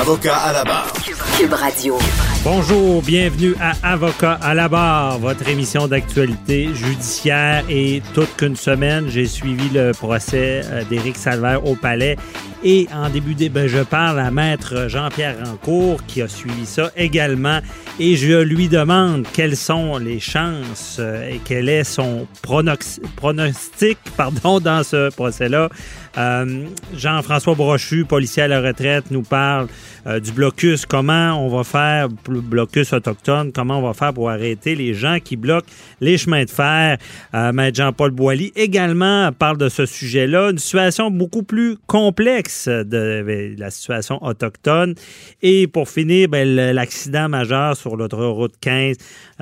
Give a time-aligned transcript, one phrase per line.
[0.00, 0.92] Avocat à la barre.
[1.36, 1.98] Cube Radio.
[2.44, 7.64] Bonjour, bienvenue à Avocat à la barre, votre émission d'actualité judiciaire.
[7.68, 12.16] Et toute qu'une semaine, j'ai suivi le procès euh, d'Éric Salvaire au palais.
[12.62, 16.92] Et en début de ben, je parle à maître Jean-Pierre Rancourt qui a suivi ça
[16.96, 17.58] également.
[17.98, 24.60] Et je lui demande quelles sont les chances euh, et quel est son pronostic pardon,
[24.60, 25.68] dans ce procès-là.
[26.16, 29.68] Euh, Jean-François Brochu, policier à la retraite, nous parle
[30.06, 30.86] euh, du blocus.
[30.86, 35.36] Comment on va faire, blocus autochtone, comment on va faire pour arrêter les gens qui
[35.36, 35.68] bloquent
[36.00, 36.98] les chemins de fer?
[37.34, 40.50] Euh, Jean-Paul Boilly également parle de ce sujet-là.
[40.50, 44.94] Une situation beaucoup plus complexe de la situation autochtone.
[45.42, 48.96] Et pour finir, ben, l'accident majeur sur l'autoroute 15.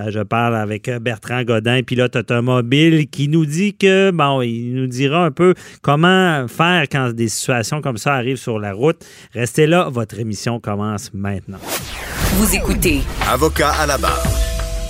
[0.09, 5.25] je parle avec Bertrand Godin, pilote automobile, qui nous dit que, bon, il nous dira
[5.25, 9.05] un peu comment faire quand des situations comme ça arrivent sur la route.
[9.33, 11.59] Restez là, votre émission commence maintenant.
[12.39, 13.01] Vous écoutez.
[13.31, 14.27] Avocat à la barre.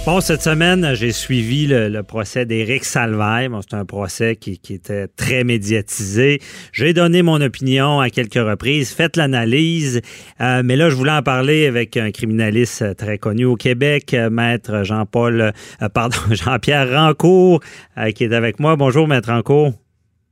[0.06, 3.50] Bon, cette semaine, j'ai suivi le, procès d'Éric Salvaire.
[3.50, 6.38] Bon, c'est un procès qui, était très médiatisé.
[6.72, 10.00] J'ai donné mon opinion à quelques reprises, fait l'analyse,
[10.40, 14.84] euh, mais là, je voulais en parler avec un criminaliste très connu au Québec, maître
[14.84, 15.40] Jean-Paul,
[15.82, 17.58] euh, pardon, Jean-Pierre Rancourt,
[17.98, 18.76] euh, qui est avec moi.
[18.76, 19.72] Bonjour, maître Rancourt.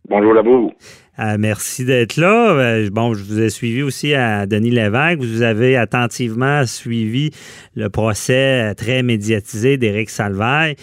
[0.08, 0.70] Bonjour vous.
[1.20, 2.54] Euh, merci d'être là.
[2.54, 5.20] Euh, bon, je vous ai suivi aussi à Denis Lévesque.
[5.20, 7.30] Vous avez attentivement suivi
[7.76, 10.74] le procès euh, très médiatisé d'Éric Salvaille.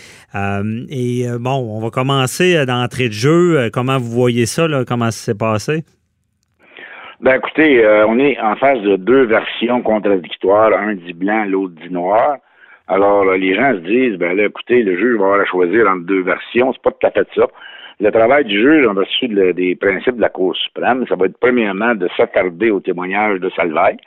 [0.90, 3.70] et bon, on va commencer d'entrée de jeu.
[3.74, 4.68] Comment vous voyez ça?
[4.88, 5.84] Comment ça s'est passé?
[7.20, 10.74] Ben écoutez, on est en face de deux versions contradictoires.
[10.74, 12.38] Un dit blanc, l'autre dit noir.
[12.88, 16.06] Alors, les gens se disent, ben là, écoutez, le juge va avoir à choisir entre
[16.06, 16.74] deux versions.
[16.74, 17.48] C'est pas tout à fait ça.
[18.02, 21.38] Le travail du juge en vertu des principes de la Cour suprême, ça va être
[21.40, 23.98] premièrement de s'attarder au témoignage de Salvaille.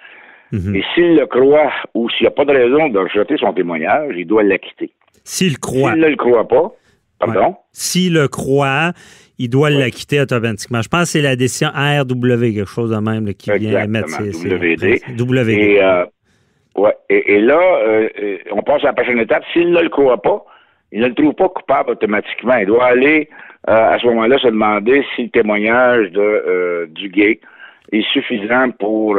[0.51, 0.75] Mhm.
[0.75, 4.15] Et s'il le croit ou s'il n'y a pas de raison de rejeter son témoignage,
[4.17, 4.91] il doit l'acquitter.
[5.23, 5.93] S'il croit.
[5.93, 6.73] S'il ne le croit pas,
[7.21, 7.55] pardon?
[7.71, 8.93] S'il le croit,
[9.39, 10.83] il doit l'acquitter automatiquement.
[10.83, 14.31] Je pense que c'est la décision RW, quelque chose de même, qui vient mettre ses,
[14.31, 15.03] WD.
[15.17, 15.49] WD.
[15.51, 16.05] Et, euh,
[16.75, 16.97] ouais.
[17.09, 19.45] et, là, euh, euh, on passe à la prochaine étape.
[19.53, 20.45] S'il ne le croit pas,
[20.91, 22.57] il ne le trouve pas coupable automatiquement.
[22.57, 23.29] Il doit aller
[23.67, 27.41] à ce moment-là se demander si le témoignage de euh, du gay
[27.93, 29.19] est suffisant pour,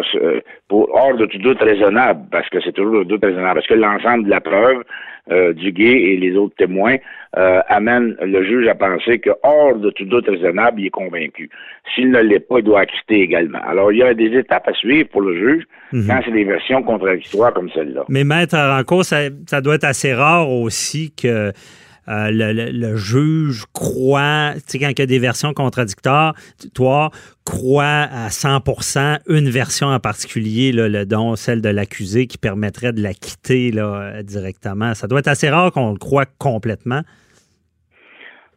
[0.68, 3.74] pour hors de tout doute raisonnable, parce que c'est toujours de doute raisonnable, parce que
[3.76, 4.84] l'ensemble de la preuve
[5.32, 6.98] euh, du gay et les autres témoins
[7.38, 11.50] euh, amène le juge à penser que hors de tout doute raisonnable, il est convaincu.
[11.94, 13.60] S'il ne l'est pas, il doit acquitter également.
[13.68, 16.08] Alors, il y a des étapes à suivre pour le juge mhm.
[16.08, 18.06] quand c'est des versions contradictoires comme celle-là.
[18.08, 21.52] Mais maître Ranco, ça, ça doit être assez rare aussi que
[22.08, 26.36] euh, le, juge croit, tu sais, quand il y a des versions contradictoires,
[26.74, 27.12] toi,
[27.46, 33.02] croit à 100% une version en particulier, là, dont celle de l'accusé, qui permettrait de
[33.02, 34.94] la quitter là, directement.
[34.94, 37.02] Ça doit être assez rare qu'on le croit complètement.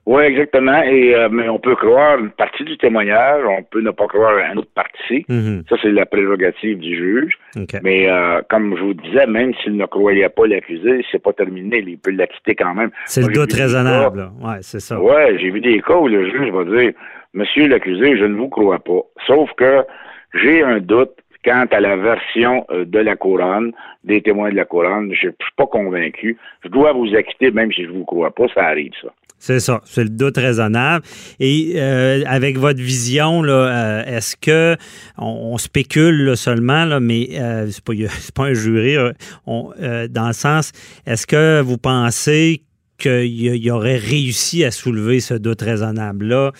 [0.08, 0.82] Oui, exactement.
[0.84, 4.38] Et euh, mais on peut croire une partie du témoignage, on peut ne pas croire
[4.38, 5.26] une autre partie.
[5.28, 5.64] Mhm.
[5.68, 7.38] Ça, c'est la prérogative du juge.
[7.82, 11.84] Mais euh, comme je vous disais, même s'il ne croyait pas l'accusé, c'est pas terminé.
[11.86, 12.90] Il peut l'acquitter quand même.
[13.04, 14.30] C'est le doute raisonnable.
[14.40, 14.98] Oui, c'est ça.
[14.98, 16.92] Oui, j'ai vu des cas où le juge va dire
[17.34, 19.02] Monsieur l'accusé, je ne vous crois pas.
[19.26, 19.84] Sauf que
[20.32, 21.12] j'ai un doute
[21.44, 23.72] quant à la version euh, de la couronne,
[24.04, 25.12] des témoins de la couronne.
[25.12, 26.38] Je ne suis pas convaincu.
[26.64, 28.46] Je dois vous acquitter, même si je ne vous crois pas.
[28.54, 29.08] Ça arrive, ça.
[29.38, 31.04] C'est ça, c'est le doute raisonnable.
[31.38, 34.76] Et euh, avec votre vision, là, euh, est-ce que
[35.16, 37.92] on, spécule seulement, là, mais euh, c'est pas,
[38.34, 38.96] pas un jury,
[39.46, 39.72] on,
[40.10, 40.72] dans le sens,
[41.06, 42.62] est-ce que vous pensez
[42.98, 43.26] qu'il
[43.56, 46.50] y, aurait réussi à soulever ce doute raisonnable-là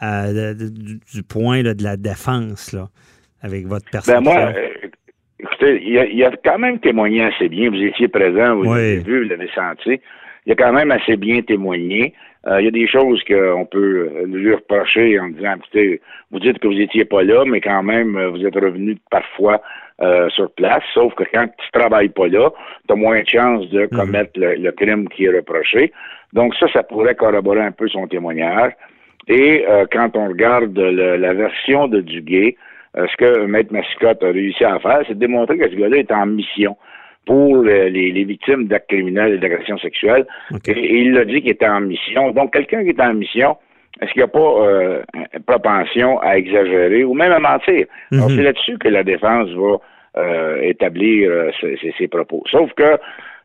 [0.00, 2.88] du, point de la défense, là,
[3.42, 3.84] avec votre?
[4.06, 4.52] Ben moi,
[5.40, 7.68] écoutez, il y, a, quand même témoigné assez bien.
[7.70, 10.00] Vous étiez présent, vous l'avez vu, vous l'avez senti.
[10.46, 12.14] Il a quand même assez bien témoigné.
[12.48, 16.00] Euh, il y a des choses qu'on peut euh, lui reprocher en disant, écoutez,
[16.30, 19.60] vous dites que vous n'étiez pas là, mais quand même, euh, vous êtes revenu parfois
[20.28, 22.50] sur place, sauf que quand tu travailles pas là,
[22.86, 23.88] tu as moins de chances de mhm.
[23.88, 25.92] commettre le, crime qui est reproché.
[26.32, 28.74] Donc ça, ça pourrait corroborer un peu son témoignage.
[29.26, 32.56] Et quand on regarde la version de Duguay,
[32.94, 36.12] ce que Maître Mascotte a réussi à faire, c'est de démontrer que ce gars-là est
[36.12, 36.76] en mission
[37.28, 40.26] pour les, victimes d'actes criminels et d'agressions sexuelles.
[40.66, 42.30] Et, il a dit qu'il était en mission.
[42.30, 43.58] Donc, quelqu'un qui est en mission,
[44.00, 45.02] est-ce qu'il n'y a pas euh,
[45.34, 47.84] une propension à exagérer ou même à mentir?
[48.12, 48.28] Mhm.
[48.30, 49.76] c'est là-dessus que la défense va
[50.16, 51.50] euh, établir euh,
[51.98, 52.42] ses, propos.
[52.50, 52.96] Sauf que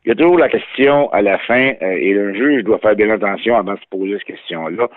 [0.06, 3.10] il y a toujours la question à la fin, et le juge doit faire bien
[3.10, 4.88] attention avant de se poser cette question-là.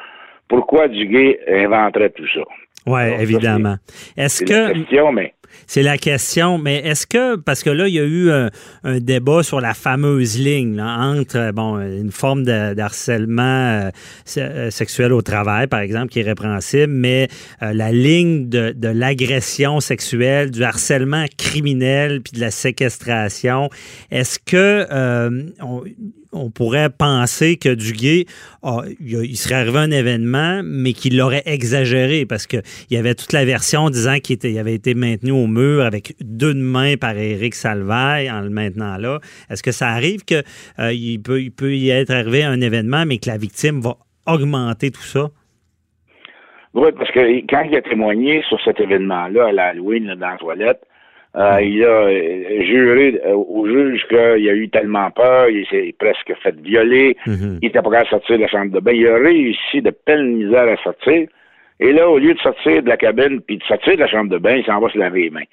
[0.47, 2.41] Pourquoi Duguay inventerait tout ça?
[2.85, 3.75] Oui, évidemment.
[4.15, 4.73] Est-ce que.
[4.73, 5.33] Question, mais...
[5.65, 8.49] C'est la question, mais est-ce que, parce que là, il y a eu un,
[8.99, 13.89] débat sur la fameuse ligne entre, euh, bon, une forme de, harcèlement euh,
[14.37, 17.27] euh, sexuel au travail, par exemple, qui est répréhensible, mais
[17.61, 23.69] la ligne de, l'agression sexuelle, du harcèlement criminel, puis de la séquestration,
[24.11, 24.87] est-ce que
[25.61, 25.83] on,
[26.53, 28.25] pourrait penser que Duguay,
[28.99, 33.45] il serait arrivé un événement, mais qu'il l'aurait exagéré, parce qu'il y avait toute la
[33.45, 38.41] version disant qu'il avait été maintenu au mur avec d'une main par Éric Salvaille en
[38.41, 39.19] le maintenant là.
[39.49, 40.43] Est-ce que ça arrive qu'il
[40.79, 45.27] euh, peut, y être arrivé un événement, mais que la victime va augmenter tout ça?
[46.73, 47.19] Oui, parce que
[47.49, 50.81] quand il a témoigné sur cet événement-là à l'Halloween dans la toilette,
[51.37, 56.33] euh, il a euh, juré au juge qu'il a eu tellement peur, il s'est presque
[56.41, 57.59] fait violer, mm-hmm.
[57.61, 58.91] il n'était pas capable de sortir de la chambre de bain.
[58.93, 61.27] Il a réussi de peine misère à sortir.
[61.79, 64.31] Et là, au lieu de sortir de la cabine puis de sortir de la chambre
[64.31, 65.45] de bain, il s'en va se laver les mains.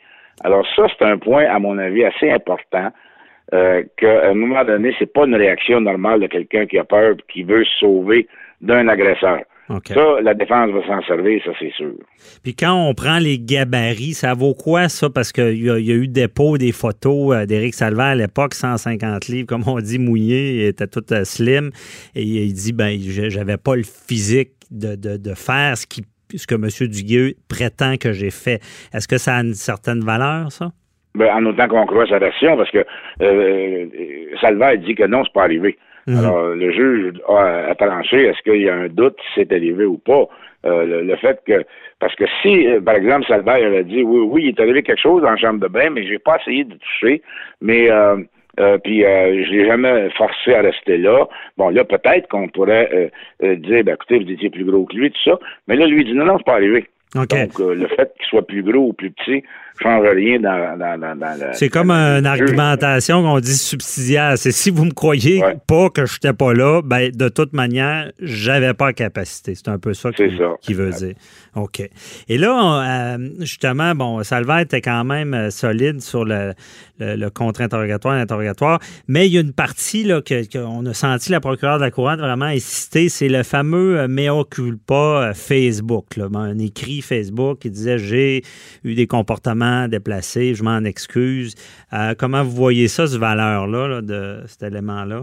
[0.43, 2.91] Alors ça, c'est un point, à mon avis, assez important.
[3.53, 7.15] Euh, qu'à un moment donné, c'est pas une réaction normale de quelqu'un qui a peur
[7.29, 8.27] qui veut se sauver
[8.63, 9.41] d'un agresseur.
[9.69, 11.93] Ça, la défense va s'en servir, ça c'est sûr.
[12.43, 15.09] Puis quand on prend les gabarits, ça vaut quoi ça?
[15.09, 19.47] Parce qu'il y, a eu dépôt des photos euh, d'Éric Salva à l'époque, 150 livres,
[19.47, 21.71] comme on dit, mouillé, il était tout euh, slim.
[22.15, 26.03] Et il dit, ben, j'avais pas le physique de, de, de faire ce qui
[26.37, 26.89] ce que M.
[26.89, 28.61] Duguay prétend que j'ai fait.
[28.93, 30.71] Est-ce que ça a une certaine valeur, ça?
[31.15, 32.85] Ben, en autant qu'on croit sa version, parce que
[33.23, 33.87] euh,
[34.41, 35.79] Salva dit que non, c'est pas arrivé.
[36.07, 36.19] Mhm.
[36.19, 39.99] Alors, le juge a, tranché, est-ce qu'il y a un doute si c'est arrivé ou
[39.99, 40.27] pas?
[40.67, 41.65] Euh, le, fait que,
[42.01, 45.01] parce que si, euh, par exemple, Salva a dit, oui, oui, il est arrivé quelque
[45.01, 47.23] chose la chambre de bain, mais j'ai pas essayé de toucher,
[47.61, 48.17] mais euh,
[48.61, 51.27] euh, puis euh, je l'ai jamais forcé à rester là.
[51.57, 53.09] Bon, là, peut-être qu'on pourrait euh,
[53.43, 55.39] euh, dire, ben, écoutez, vous étiez plus gros que lui, tout ça.
[55.67, 56.89] Mais là, lui, il dit, non, non, c'est pas arrivé.
[57.15, 59.45] Donc, le fait qu'il soit plus gros ou plus petit,
[59.83, 64.39] dans, dans, dans, dans C'est comme une argumentation qu'on dit subsidiaire.
[64.39, 68.11] C'est si vous me croyez pas que je n'étais pas là, ben de toute manière,
[68.21, 69.55] j'avais pas la capacité.
[69.55, 71.15] C'est un peu ça qu'il veut dire.
[71.55, 71.89] OK.
[72.29, 76.53] Et là, euh, justement, bon, Salva était quand même euh, solide sur le,
[76.99, 81.79] le, contre-interrogatoire, l'interrogatoire, mais il y a une partie là qu'on a senti la procureure
[81.79, 87.03] de la Couronne vraiment insister, c'est le fameux euh, mea culpa Facebook, là, un écrit
[87.03, 88.43] Facebook qui disait j'ai
[88.83, 91.55] eu des comportements déplacé, je m'en excuse.
[91.93, 95.23] Euh, comment vous voyez ça, cette valeur-là, de cet élément-là?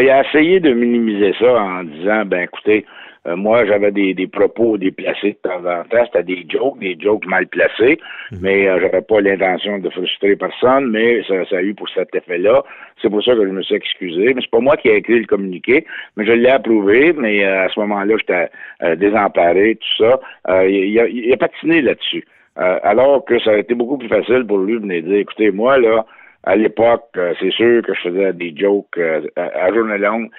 [0.00, 2.84] il a essayé de minimiser ça en disant, ben écoutez,
[3.26, 6.04] euh, moi, j'avais des, propos déplacés de temps en temps.
[6.06, 7.98] C'était des jokes, des jokes mal placés,
[8.32, 8.38] mhm.
[8.42, 12.62] mais euh, j'avais pas l'intention de frustrer personne, mais ça, a eu pour cet effet-là.
[13.00, 14.34] C'est pour ça que je me suis excusé.
[14.34, 15.86] Mais c'est pas moi qui ai écrit le communiqué,
[16.16, 20.20] mais je l'ai approuvé, mais à ce moment-là, j'étais désemparé, tout ça.
[20.66, 22.24] il, a, il a patiné là-dessus.
[22.58, 25.50] Euh, alors que ça aurait été beaucoup plus facile pour lui de venir dire, écoutez,
[25.50, 26.04] moi, là,
[26.44, 30.30] à l'époque, euh, c'est sûr que je faisais des jokes euh, à, journée longue,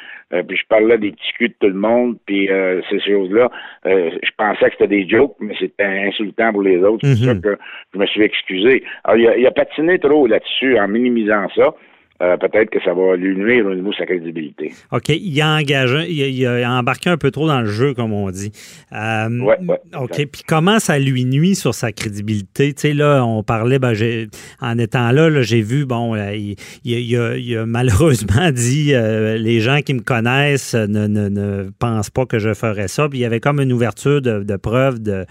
[0.48, 2.48] puis je parlais des petits culs de tout le monde, puis
[2.90, 3.50] ces choses-là,
[3.84, 7.04] je pensais que c'était des jokes, mais c'était insultant pour les autres.
[7.04, 7.42] C'est ça mhm.
[7.42, 7.58] que
[7.94, 8.84] je me suis excusé.
[9.06, 11.74] Alors, il a, il a patiné trop là-dessus en minimisant ça.
[12.22, 14.74] Euh, peut-être que ça va lui nuire au niveau de sa crédibilité.
[14.92, 15.08] OK.
[15.08, 18.52] Il a engagé, il a, embarqué un peu trop dans le jeu, comme on dit.
[18.92, 19.58] Euh, ouais,
[19.98, 20.26] OK.
[20.30, 22.74] Puis comment ça lui nuit sur sa crédibilité?
[22.74, 23.94] Tu sais, là, on parlait, ben,
[24.60, 29.94] en étant là, j'ai vu, bon, euh, il, il, a, malheureusement dit les gens qui
[29.94, 33.08] me connaissent ne, ne, pensent pas que je ferais ça.
[33.08, 35.26] Puis il y avait comme une ouverture de, de preuves de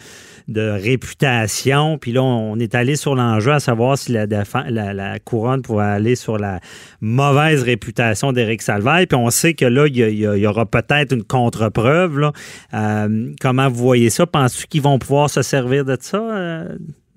[0.48, 1.98] de réputation.
[1.98, 6.16] Puis là, on est allé sur l'enjeu à savoir si la, la, couronne pouvait aller
[6.16, 6.60] sur la
[7.02, 9.06] mauvaise réputation d'Éric Salvaille.
[9.06, 12.30] Puis on sait que là, il y, aura peut-être une contre-preuve.
[12.72, 13.08] Euh,
[13.40, 14.26] comment vous voyez ça?
[14.26, 16.18] Pensez-vous qu'ils vont pouvoir se servir de ça?
[16.18, 16.64] Euh,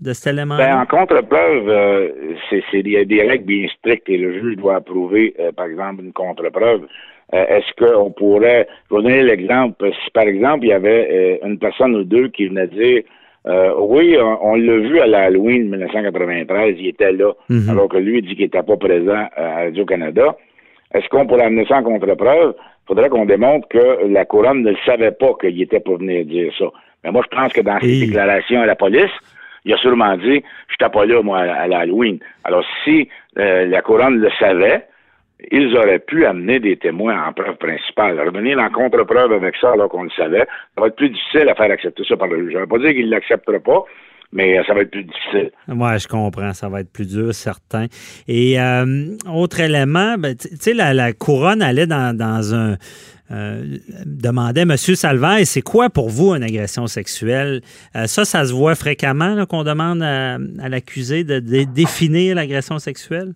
[0.02, 2.10] de cet élément ben, en contre-preuve, euh,
[2.50, 6.88] c'est des, des, règles bien strictes et le juge doit approuver, par exemple, une contre-preuve.
[7.32, 11.96] Est-ce qu'on pourrait, je vais donner l'exemple, si par exemple il y avait une personne
[11.96, 13.04] ou deux qui venait dire
[13.48, 17.70] euh, oui, on, l'a vu à l'Halloween 1993, il était là, mhm.
[17.70, 20.36] alors que lui dit qu'il n'était pas présent à Radio-Canada.
[20.94, 22.54] Est-ce qu'on pourrait amener ça en contre-preuve?
[22.58, 26.52] Il faudrait qu'on démontre que la couronne ne savait pas qu'il était pour venir dire
[26.58, 26.66] ça.
[27.04, 29.12] Mais moi, je pense que dans ses déclarations à la police,
[29.66, 32.20] il a sûrement dit, je n'étais pas là, moi, à, l'Halloween.
[32.44, 33.08] Alors, si
[33.40, 34.86] euh, la couronne le savait,
[35.50, 38.20] ils auraient pu amener des témoins en preuve principale.
[38.20, 40.46] Revenir en contre-preuve avec ça alors qu'on le savait,
[40.76, 42.52] ça va être plus difficile à faire accepter ça par le juge.
[42.54, 43.86] Je ne vais pas dire qu'il ne l'acceptera pas,
[44.32, 45.52] mais euh, ça va être plus difficile.
[45.68, 46.54] Oui, je comprends.
[46.54, 47.88] Ça va être plus dur, certain.
[48.28, 52.78] Et euh, autre élément, ben, tu sais, la, couronne allait dans, un.
[53.32, 54.76] Euh, demandait M.
[54.76, 57.62] Salvaire, c'est quoi pour vous une agression sexuelle?
[57.94, 63.34] ça, ça se voit fréquemment qu'on demande à, l'accusé de, définir l'agression sexuelle?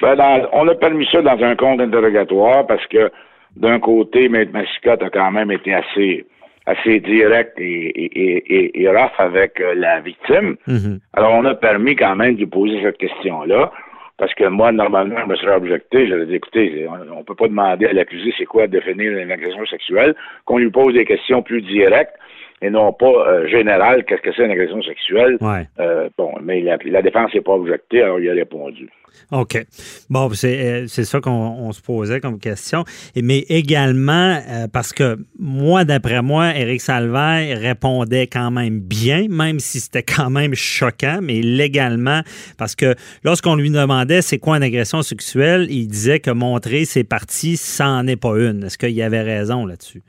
[0.00, 3.10] Ben, on a permis ça dans un compte interrogatoire parce que
[3.56, 6.24] d'un côté, Maître Massicotte a quand même été assez
[6.66, 10.56] assez direct et, rough avec euh, la victime.
[10.68, 11.00] Mm-hmm.
[11.14, 13.72] Alors, on a permis quand même de poser cette question-là.
[14.18, 16.06] Parce que moi, normalement, je me serais objecté.
[16.06, 19.64] J'aurais dit, écoutez, on ne peut pas demander à l'accusé c'est quoi définir une agression
[19.64, 20.14] sexuelle,
[20.44, 22.14] qu'on lui pose des questions plus directes
[22.62, 25.38] et non pas euh, générales, qu'est-ce que c'est une agression sexuelle.
[25.78, 28.88] Euh, bon, mais la, la défense n'est pas objectée, alors il a répondu.
[29.32, 29.64] OK.
[30.08, 32.84] Bon, c'est, euh, ça qu'on se posait comme question.
[33.16, 39.60] Mais également, euh, parce que moi, d'après moi, Éric Salvaire répondait quand même bien, même
[39.60, 42.20] si c'était quand même choquant, mais légalement,
[42.58, 47.04] parce que lorsqu'on lui demandait c'est quoi une agression sexuelle, il disait que montrer ses
[47.04, 48.64] parties, ça n'en est pas une.
[48.64, 50.02] Est-ce qu'il y avait raison là-dessus?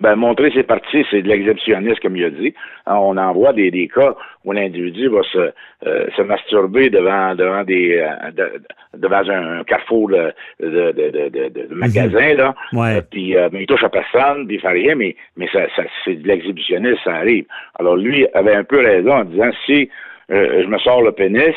[0.00, 2.52] Ben, montrer ses parties, c'est de l'exhibitionniste, comme il a dit.
[2.86, 5.52] Hein, on en voit des, des cas où l'individu va se,
[5.86, 8.48] euh, se masturber devant devant des euh,
[8.96, 12.54] devant un carrefour de, de, de, de, de magasin, là.
[12.72, 12.96] Ouais.
[12.96, 15.84] Euh, puis mais il touche à personne, puis il fait rien, mais, mais ça, ça
[16.04, 17.44] c'est de l'exhibitionniste, ça arrive.
[17.78, 19.88] Alors lui avait un peu raison en disant si
[20.28, 21.54] je me sors le pénis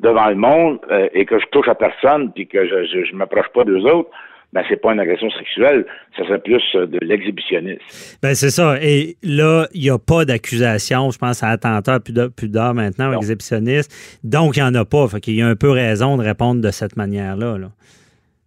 [0.00, 0.80] devant le monde
[1.14, 4.10] et que je touche à personne, puis que je, je, je m'approche pas d'eux autres,
[4.56, 5.84] ben, c'est pas une agression sexuelle,
[6.16, 7.78] ça serait plus euh, de l'exhibitionnisme.
[8.22, 8.76] Ben, c'est ça.
[8.80, 13.92] Et là, il n'y a pas d'accusation, je pense, à attentat plus d'heures maintenant, exhibitionniste.
[14.24, 15.06] Donc, il n'y en a pas.
[15.08, 17.58] Fait qu'il y a un peu raison de répondre de cette manière-là.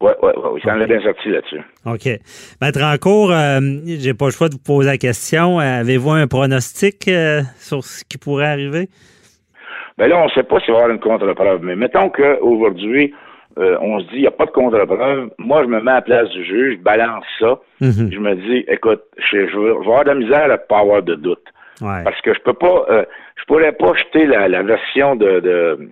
[0.01, 0.61] Oui, oui, oui.
[0.65, 1.61] Ça en est bien sorti là-dessus.
[1.85, 2.19] OK.
[2.59, 5.59] Maître Rancourt, euh, j'ai pas le choix de vous poser la question.
[5.59, 8.89] Avez-vous un pronostic euh, sur ce qui pourrait arriver?
[9.99, 11.61] Ben là, on ne sait pas s'il va y avoir une contre-preuve.
[11.61, 13.13] Mais mettons qu'aujourd'hui,
[13.57, 15.31] euh, on se dit, il n'y a pas de contre-preuve.
[15.37, 17.59] Moi, je me mets à la place du juge, je balance ça.
[17.81, 18.11] Mhm.
[18.11, 21.15] Je me dis, écoute, je, vais, avoir de la misère à ne pas avoir de
[21.15, 21.43] doute.
[21.79, 23.05] Parce que je peux pas, euh,
[23.37, 25.89] je pourrais pas jeter la, version de, de,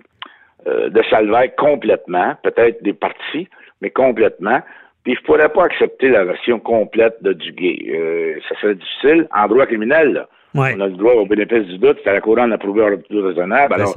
[0.66, 3.48] euh, de complètement, peut-être des parties,
[3.80, 4.60] mais complètement.
[5.04, 8.40] Puis je pourrais pas accepter la version complète de Duguay.
[8.48, 10.12] ça serait difficile en droit criminel.
[10.12, 10.28] Là.
[10.54, 13.22] On a le droit au bénéfice du doute, c'est à la couronne d'approuver un tout
[13.22, 13.74] raisonnable.
[13.74, 13.94] Alors,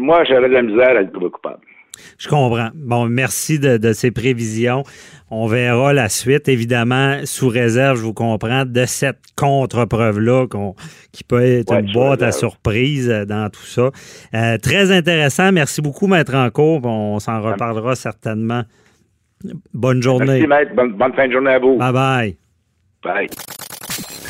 [0.00, 1.60] moi, j'aurais de la misère à le trouver coupable.
[2.18, 2.70] Je comprends.
[2.74, 4.82] Bon, merci de, ces prévisions.
[5.30, 10.46] On verra la suite, évidemment, sous réserve, je vous comprends, de cette contre-preuve-là
[11.12, 13.90] qui peut être une boîte à surprise euh, dans tout ça.
[14.34, 15.52] Euh, très intéressant.
[15.52, 16.84] Merci beaucoup, Maître Encourt.
[16.84, 18.62] On s'en reparlera certainement.
[19.72, 20.26] Bonne journée.
[20.26, 20.74] Merci, Maître.
[20.74, 21.78] Bonne, bonne fin de journée à vous.
[21.78, 22.36] Bye-bye.
[23.02, 23.28] Bye.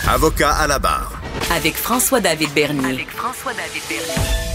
[0.09, 1.21] Avocat à la barre.
[1.55, 2.93] Avec François-David Bernier.
[2.93, 4.52] Avec François-David Bernier.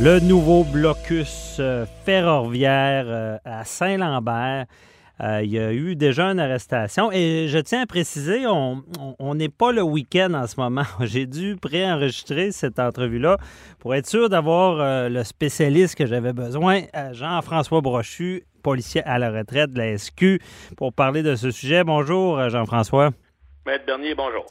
[0.00, 4.66] Le nouveau blocus euh, ferroviaire euh, à Saint-Lambert.
[5.20, 7.12] Euh, il y a eu déjà une arrestation.
[7.12, 10.82] Et je tiens à préciser, on n'est pas le week-end en ce moment.
[11.00, 13.36] J'ai dû préenregistrer cette entrevue-là
[13.78, 16.82] pour être sûr d'avoir le spécialiste que j'avais besoin,
[17.12, 20.40] Jean-François Brochu, policier à la retraite de la SQ,
[20.76, 21.84] pour parler de ce sujet.
[21.84, 23.10] Bonjour, Jean-François.
[23.64, 24.44] Maître Bernier, bonjour.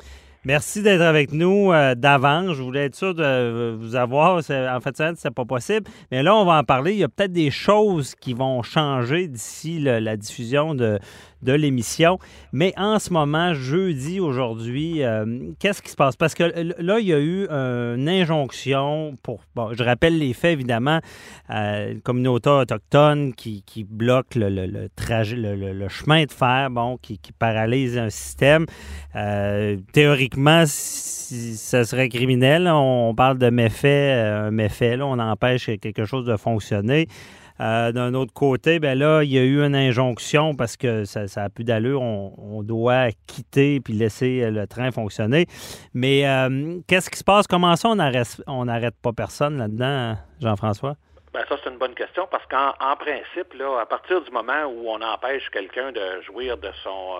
[0.45, 2.53] Merci d'être avec nous euh, d'avance.
[2.57, 4.37] Je voulais être sûr de vous avoir.
[4.37, 5.89] En fait, ça, c'est pas possible.
[6.11, 6.91] Mais là, on va en parler.
[6.91, 10.99] Il y a peut-être des choses qui vont changer d'ici la diffusion de,
[11.43, 12.19] de l'émission.
[12.51, 16.15] Mais en ce moment, jeudi, aujourd'hui, euh, qu'est-ce qui se passe?
[16.15, 16.43] Parce que
[16.79, 20.99] là, il y a eu une injonction pour, bon, je rappelle les faits, évidemment,
[21.49, 27.97] euh, communauté autochtone qui, qui bloque le, trajet, le, chemin de fer, bon, qui, paralyse
[27.97, 28.65] un système.
[29.15, 32.69] Euh, théoriquement, ça serait criminel.
[32.71, 37.07] On parle de méfait, euh, un méfait, là, on empêche quelque chose de fonctionner.
[37.63, 41.27] Euh, d'un autre côté, ben là, il y a eu une injonction parce que ça,
[41.27, 42.01] ça a plus d'allure.
[42.01, 45.47] On, doit quitter puis laisser le train fonctionner.
[45.93, 47.47] Mais euh, qu'est-ce qui se passe?
[47.47, 50.95] Comment ça, on n'arrête pas personne là-dedans, Jean-François?
[51.33, 54.87] Ben ça, c'est une bonne question parce qu'en principe, là, à partir du moment où
[54.87, 57.17] on empêche quelqu'un de jouir de son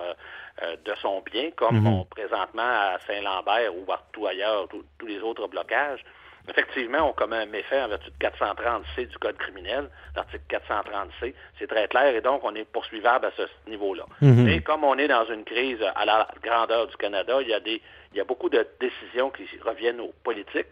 [0.62, 2.05] euh, de son bien, comme mhm.
[2.12, 6.05] présentement à Saint-Lambert ou partout ailleurs, tous les autres blocages,
[6.50, 11.33] Effectivement, on commet un méfait en vertu de 430C du Code criminel, l'article 430C.
[11.57, 14.05] C'est très clair et donc on est poursuivable à ce niveau-là.
[14.21, 14.43] Mhm.
[14.43, 17.62] Mais comme on est dans une crise à la grandeur du Canada, il y a,
[17.62, 17.81] des,
[18.12, 20.67] il y a beaucoup de décisions qui reviennent aux politiques.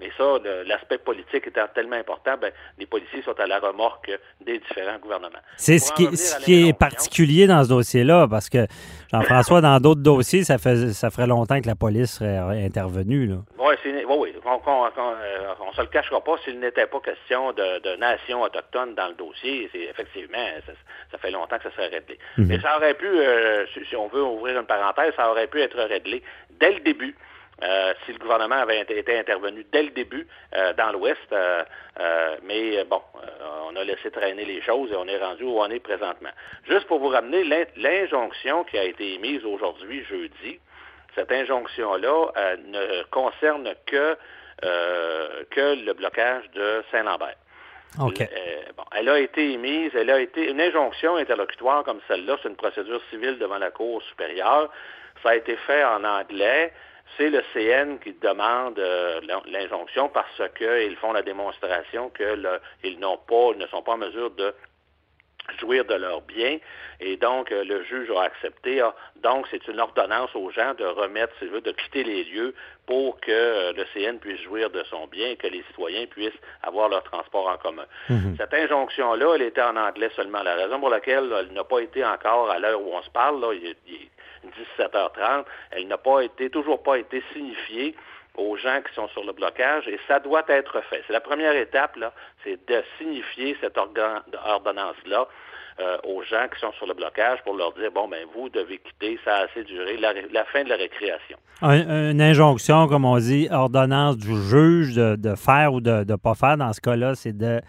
[0.00, 0.24] Et ça,
[0.66, 4.10] l'aspect politique étant tellement important, ben, les policiers sont à la remorque
[4.44, 5.38] des différents gouvernements.
[5.56, 8.66] C'est ce qui, ce qui est particulier dans ce dossier-là, parce que
[9.10, 13.36] Jean-François, dans d'autres dossiers, ça, fait, ça ferait longtemps que la police serait intervenue.
[13.58, 13.74] Oui,
[14.18, 14.88] oui, on, on,
[15.68, 16.36] on, se le cachera pas.
[16.44, 20.38] S'il n'était pas question de, de nation autochtone dans le dossier, c'est effectivement,
[21.10, 22.18] ça, fait longtemps que ça serait réglé.
[22.38, 22.46] Mhm.
[22.46, 25.78] Mais ça aurait pu, euh, si, on veut ouvrir une parenthèse, ça aurait pu être
[25.78, 26.22] réglé
[26.60, 27.14] dès le début.
[27.62, 31.32] Euh, si le gouvernement avait été intervenu dès le début euh, dans l'Ouest.
[31.32, 31.64] Euh,
[32.42, 33.00] mais bon,
[33.64, 36.30] on a laissé traîner les choses et on est rendu où on est présentement.
[36.68, 37.44] Juste pour vous ramener
[37.76, 40.60] l'injonction qui a été émise aujourd'hui, jeudi,
[41.14, 44.16] cette injonction-là ne concerne que,
[44.60, 47.36] que le blocage de Saint-Lambert.
[48.76, 52.56] bon, elle a été émise, elle a été une injonction interlocutoire comme celle-là, c'est une
[52.56, 54.70] procédure civile devant la Cour supérieure.
[55.22, 56.74] Ça a été fait en anglais
[57.16, 63.50] c'est le CN qui demande euh, l'injonction parce qu'ils font la démonstration qu'ils n'ont pas,
[63.52, 64.54] ils ne sont pas en mesure de
[65.58, 66.58] jouir de leurs biens.
[67.00, 68.82] Et donc, euh, le juge a accepté.
[69.16, 72.54] Donc, c'est une ordonnance aux gens de remettre, si de quitter les lieux
[72.86, 76.40] pour que euh, le CN puisse jouir de son bien et que les citoyens puissent
[76.62, 77.86] avoir leur transport en commun.
[78.08, 78.36] Mhm.
[78.38, 80.42] Cette injonction-là, elle était en anglais seulement.
[80.42, 83.40] La raison pour laquelle elle n'a pas été encore, à l'heure où on se parle,
[83.40, 83.76] là, il,
[84.78, 87.94] 17h30, elle n'a pas été, toujours pas été signifiée
[88.36, 91.02] aux gens qui sont sur le blocage et ça doit être fait.
[91.06, 92.12] C'est la première étape, là,
[92.44, 95.26] c'est de signifier cette ordonnance-là
[95.78, 98.78] euh, aux gens qui sont sur le blocage pour leur dire, bon, ben vous devez
[98.78, 101.36] quitter, ça a assez duré, la, fin de la récréation.
[101.60, 106.56] une injonction, comme on dit, ordonnance du juge de, faire ou de ne pas faire,
[106.56, 107.60] dans ce cas-là, c'est de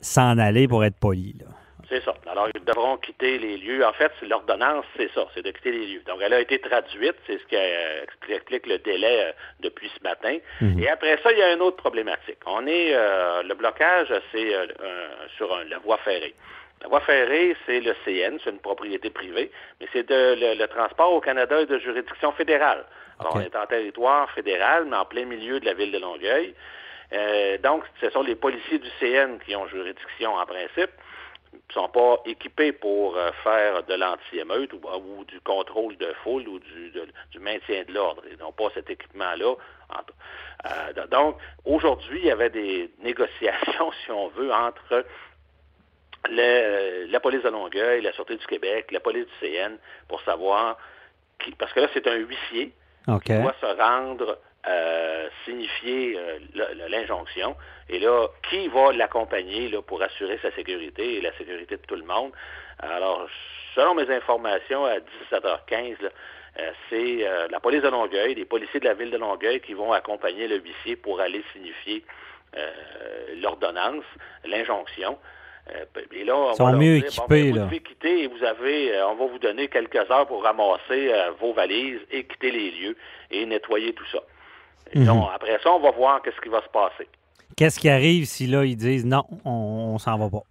[0.00, 1.36] s'en aller pour être poli.
[1.38, 1.46] Là.
[1.88, 2.14] C'est ça.
[2.30, 3.84] Alors, ils devront quitter les lieux.
[3.84, 6.02] En fait, l'ordonnance, c'est ça, c'est de quitter les lieux.
[6.06, 10.02] Donc, elle a été traduite, c'est ce qui euh, explique le délai euh, depuis ce
[10.02, 10.36] matin.
[10.60, 10.82] Mhm.
[10.82, 12.38] Et après ça, il y a une autre problématique.
[12.44, 14.52] On est, euh, le blocage, c'est
[15.36, 16.34] sur la voie ferrée.
[16.82, 21.20] La voie ferrée, c'est le CN, c'est une propriété privée, mais c'est le, transport au
[21.20, 22.84] Canada et de juridiction fédérale.
[23.18, 26.54] Alors, on est en territoire fédéral, mais en plein milieu de la ville de Longueuil.
[27.62, 30.90] donc, ce sont les policiers du CN qui ont juridiction en principe
[31.72, 37.38] sont pas équipés pour euh, faire de l'anti-émeute ou, du contrôle de foule ou du,
[37.40, 38.22] maintien de l'ordre.
[38.30, 39.54] Ils n'ont pas cet équipement-là.
[40.66, 45.04] Euh, donc, aujourd'hui, il y avait des négociations, si on veut, entre
[46.30, 49.76] la police de Longueuil, la Sûreté du Québec, la police du CN,
[50.08, 50.76] pour savoir,
[51.38, 52.72] qui, parce que là, c'est un huissier
[53.24, 57.56] qui doit se rendre euh, signifier euh, l'injonction.
[57.88, 62.04] Et là, qui va l'accompagner pour assurer sa sécurité et la sécurité de tout le
[62.04, 62.32] monde?
[62.80, 63.26] Alors,
[63.74, 68.92] selon mes informations, à 17h15, euh, c'est la police de Longueuil, les policiers de la
[68.92, 72.04] ville de Longueuil qui vont accompagner le huissier pour aller signifier
[73.40, 74.04] l'ordonnance,
[74.44, 75.18] l'injonction.
[76.12, 77.26] et là, on Ils sont mieux équipés.
[77.28, 81.12] Ben, vous devez quitter et vous avez, on va vous donner quelques heures pour ramasser
[81.40, 82.96] vos valises et quitter les lieux
[83.30, 84.20] et nettoyer tout ça.
[84.94, 85.24] Mhm.
[85.34, 87.08] après ça, on va voir qu'est-ce qui va se passer.
[87.56, 90.44] Qu'est-ce qui arrive si là, ils disent non, on, ne s'en va pas?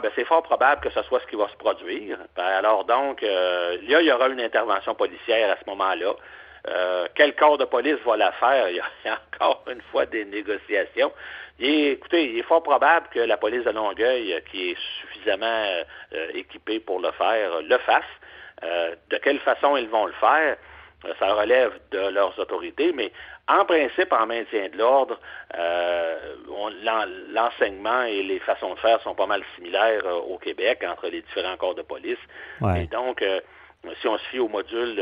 [0.00, 2.18] ben, c'est fort probable que ce soit ce qui va se produire.
[2.36, 6.14] Ben, alors donc, euh, là, il y aura une intervention policière à ce moment-là.
[6.68, 8.68] Euh, quel corps de police va la faire?
[8.70, 11.12] Il y, a, encore une fois des négociations.
[11.58, 15.66] écoutez, il est fort probable que la police de Longueuil, qui est suffisamment
[16.12, 18.04] euh, équipée pour le faire, le fasse.
[19.10, 20.56] de quelle façon ils vont le faire?
[21.18, 23.12] Ça relève de leurs autorités, mais
[23.48, 25.18] en principe, en maintien de l'ordre,
[25.58, 26.16] euh,
[27.30, 31.22] l'enseignement et les façons de faire sont pas mal similaires euh, au Québec entre les
[31.22, 32.18] différents corps de police.
[32.76, 33.40] Et donc, euh,
[34.00, 34.94] si on se fie au module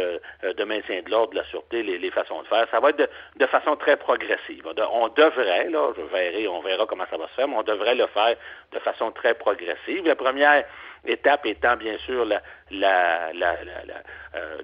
[0.42, 3.46] de maintien de l'ordre de la sûreté, les, façons de faire, ça va être de,
[3.46, 4.64] façon très progressive.
[4.66, 7.94] on devrait, là, je verrai, on verra comment ça va se faire, mais on devrait
[7.94, 8.36] le faire
[8.72, 10.06] de façon très progressive.
[10.06, 10.64] La première
[11.04, 13.56] étape étant bien sûr la, la, la,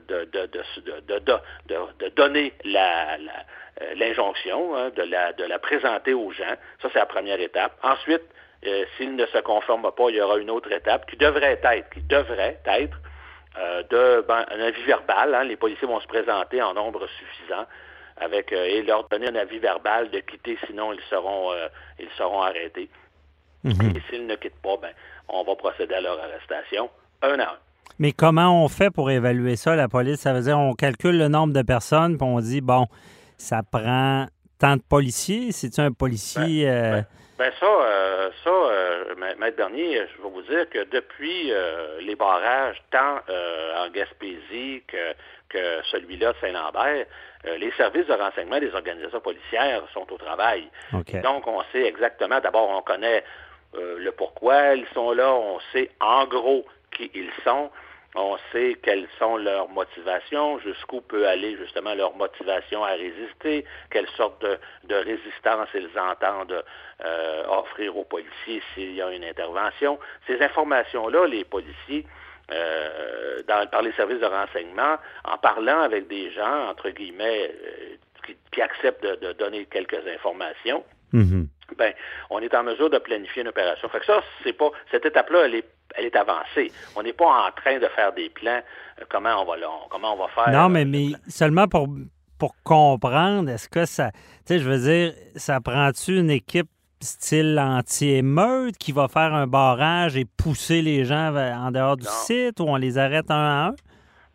[0.08, 0.24] de,
[2.16, 3.16] donner la,
[3.96, 6.56] l'injonction, hein, de, la, de la présenter aux gens.
[6.82, 7.72] Ça, c'est la première étape.
[7.82, 8.22] Ensuite,
[8.64, 11.90] euh, s'il ne se conforme pas, il y aura une autre étape qui devrait être,
[11.90, 12.98] qui devrait être
[13.58, 15.34] euh, de, ben, un avis verbal.
[15.34, 15.44] Hein.
[15.44, 17.66] les policiers vont se présenter en nombre suffisant
[18.16, 21.52] avec euh, et leur donner un avis verbal de quitter, sinon ils seront,
[21.98, 22.88] ils seront arrêtés.
[23.64, 23.96] Mm-hmm.
[23.96, 24.92] Et s'ils ne quittent pas, ben,
[25.28, 26.90] on va procéder à leur arrestation
[27.22, 27.58] un à un.
[27.98, 30.20] Mais comment on fait pour évaluer ça, la police?
[30.20, 32.86] Ça veut dire on calcule le nombre de personnes, puis on dit, bon,
[33.38, 34.26] ça prend
[34.58, 35.52] tant de policiers?
[35.52, 36.66] C'est-tu un policier...
[36.66, 37.02] Ben, euh,
[37.38, 41.52] Ben ça, euh, ça, euh, Maître Bernier, je vais vous dire que depuis
[42.00, 45.12] les barrages, tant en Gaspésie que,
[45.48, 47.06] que celui-là de Saint-Lambert,
[47.58, 50.68] les services de renseignement des organisations policières sont au travail.
[51.22, 53.22] Donc, on sait exactement, d'abord, on connaît
[53.98, 57.70] le pourquoi ils sont là, on sait en gros qui ils sont.
[58.18, 64.08] On sait quelles sont leurs motivations, jusqu'où peut aller justement leur motivation à résister, quelle
[64.16, 66.64] sorte de, résistance ils entendent
[67.04, 69.98] euh, offrir aux policiers s'il y a une intervention.
[70.26, 72.06] Ces informations-là, les policiers,
[72.52, 78.62] euh, par les services de renseignement, en parlant avec des gens, entre guillemets, euh, qui,
[78.62, 80.82] acceptent de, donner quelques informations,
[81.16, 81.46] mm-hmm.
[81.78, 81.92] ben,
[82.30, 83.88] on est en mesure de planifier une opération.
[83.88, 86.72] Fait que ça, c'est pas cette étape-là, elle est elle est avancée.
[86.94, 88.60] On n'est pas en train de faire des plans,
[89.00, 89.54] euh, comment on va
[89.90, 90.52] comment on va faire.
[90.52, 91.88] Non, mais, mais seulement pour,
[92.38, 94.10] pour comprendre, est-ce que ça.
[94.10, 96.68] Tu sais, je veux dire, ça prend-tu une équipe
[97.00, 102.60] style anti-émeute qui va faire un barrage et pousser les gens en dehors du site
[102.60, 103.74] ou on les arrête un à un?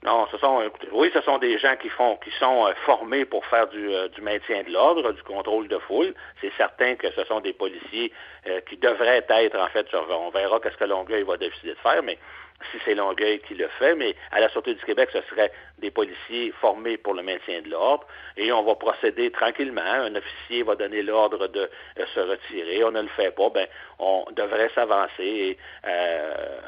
[0.04, 3.46] Non, ce sont, oui, ce sont des gens qui font, qui sont euh, formés pour
[3.46, 6.16] faire euh, du, maintien de l'ordre, du contrôle de foule.
[6.42, 8.12] C'est certain que ce sont des policiers
[8.48, 12.02] euh, qui devraient être, en fait, on verra qu'est-ce que Longueuil va décider de faire,
[12.02, 12.18] mais
[12.72, 15.92] si c'est Longueuil qui le fait, mais à la Sûreté du Québec, ce serait des
[15.92, 18.06] policiers formés pour le maintien de l'ordre,
[18.38, 19.82] et on va procéder tranquillement.
[19.82, 22.84] Un officier va donner l'ordre de euh, se retirer.
[22.84, 23.68] On ne le fait pas, ben,
[24.00, 26.62] on devrait s'avancer et, euh,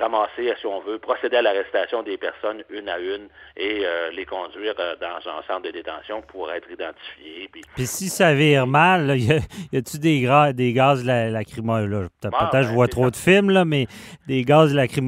[0.00, 4.26] ramasser, si on veut, procéder à l'arrestation des personnes une à une et euh, les
[4.26, 7.48] conduire dans un centre de détention pour être identifiés.
[7.74, 12.08] Puis, si ça vire mal, y a-tu des, des gaz lacrymogènes?
[12.20, 13.86] Peut-être que je vois trop de films, là, mais
[14.26, 15.03] des gaz lacrymogènes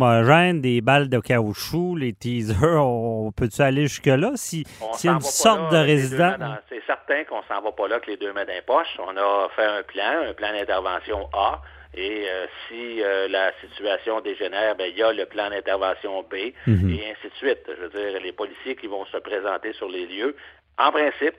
[0.54, 4.32] des balles de caoutchouc, les teasers, on peut-tu aller jusque-là?
[4.34, 6.36] Si, s'il y a une sorte de résident.
[6.68, 8.98] C'est certain qu'on s'en va pas là avec les deux mains dans les poches.
[8.98, 11.60] On a fait un plan, un plan d'intervention A.
[11.94, 16.52] Et euh, si euh, la situation dégénère, ben, il y a le plan d'intervention B,
[16.66, 16.90] mhm.
[16.90, 17.62] et ainsi de suite.
[17.66, 20.36] Je veux dire, les policiers qui vont se présenter sur les lieux,
[20.78, 21.36] en principe,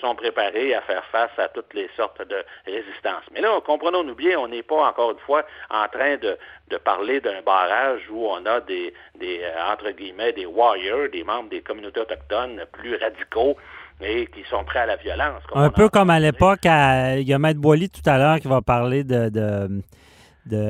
[0.00, 3.24] sont préparés à faire face à toutes les sortes de résistances.
[3.32, 6.36] Mais là, comprenons-nous bien, on n'est pas encore une fois en train de,
[6.84, 11.50] parler d'un barrage où on a des, des, euh, entre guillemets, des warriors, des membres
[11.50, 13.56] des communautés autochtones plus radicaux
[14.00, 15.42] et qui sont prêts à la violence.
[15.54, 18.62] Un peu comme à l'époque, il y a Maître Boily tout à l'heure qui va
[18.62, 19.68] parler de de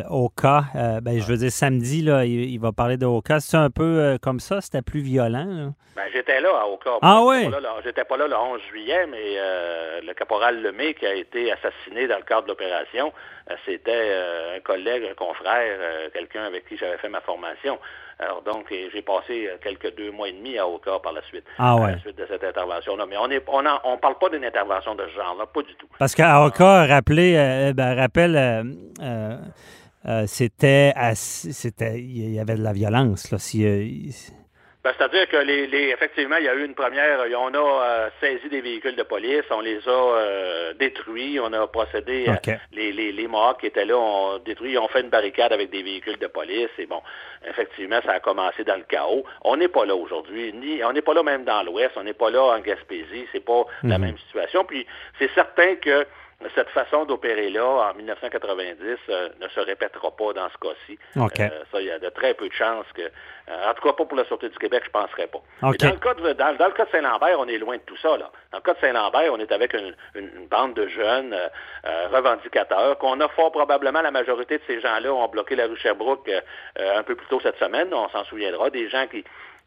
[0.09, 0.65] Oka.
[0.75, 3.41] Euh, ben, je veux dire, samedi, là, il, va parler de Oka.
[3.41, 4.61] C'est un peu euh, comme ça?
[4.61, 5.73] C'était plus violent?
[5.97, 6.91] Ben, j'étais là à Oka.
[7.03, 7.49] Ah oui?
[7.85, 12.07] J'étais pas là le 11 juillet, mais euh, le caporal Lemay qui a été assassiné
[12.07, 13.13] dans le cadre de l'opération,
[13.65, 14.15] c'était
[14.57, 17.79] un collègue, un confrère, quelqu'un avec qui j'avais fait ma formation.
[18.21, 21.45] Alors donc, j'ai passé euh, quelques deux mois et demi à Oka par la suite.
[21.59, 21.85] Ah ouais.
[21.85, 23.07] À la suite de cette intervention-là.
[23.07, 25.87] Mais on est, on, on parle pas d'une intervention de ce genre-là, pas du tout.
[25.99, 28.37] Parce qu'à Oka, rappelez, euh, ben, rappelle,
[29.01, 33.39] euh, c'était, c'était, il y avait de la violence là.
[33.39, 33.63] Si,
[34.89, 38.49] ben, c'est-à-dire que les, effectivement, il y a eu une première, on a euh, saisi
[38.49, 42.27] des véhicules de police, on les a euh, détruits, on a procédé,
[42.73, 45.83] les, les, les morts qui étaient là ont détruit, ont fait une barricade avec des
[45.83, 47.03] véhicules de police, et bon,
[47.47, 49.25] effectivement, ça a commencé dans le chaos.
[49.43, 52.15] On n'est pas là aujourd'hui, ni on n'est pas là même dans l'Ouest, on n'est
[52.15, 54.07] pas là en Gaspésie, c'est pas la mhm.
[54.07, 54.65] même situation.
[54.65, 54.87] Puis
[55.19, 56.07] c'est certain que
[56.55, 60.99] cette façon d'opérer-là, en 1990, euh, ne se répétera pas dans ce cas-ci.
[61.17, 63.03] Euh, ça, il y a de très peu de chances que...
[63.03, 65.41] Euh, en tout cas, pas pour la Sûreté du Québec, je ne penserais pas.
[65.63, 68.17] dans, le cas de, dans, le cas de Saint-Lambert, on est loin de tout ça.
[68.17, 68.31] Là.
[68.53, 69.95] Dans le cas de Saint-Lambert, on est avec une,
[70.49, 71.37] bande de jeunes
[71.85, 76.31] revendicateurs qu'on a fort probablement, la majorité de ces gens-là ont bloqué la rue Sherbrooke
[76.79, 79.25] un peu plus tôt cette semaine, on s'en souviendra, des gens qui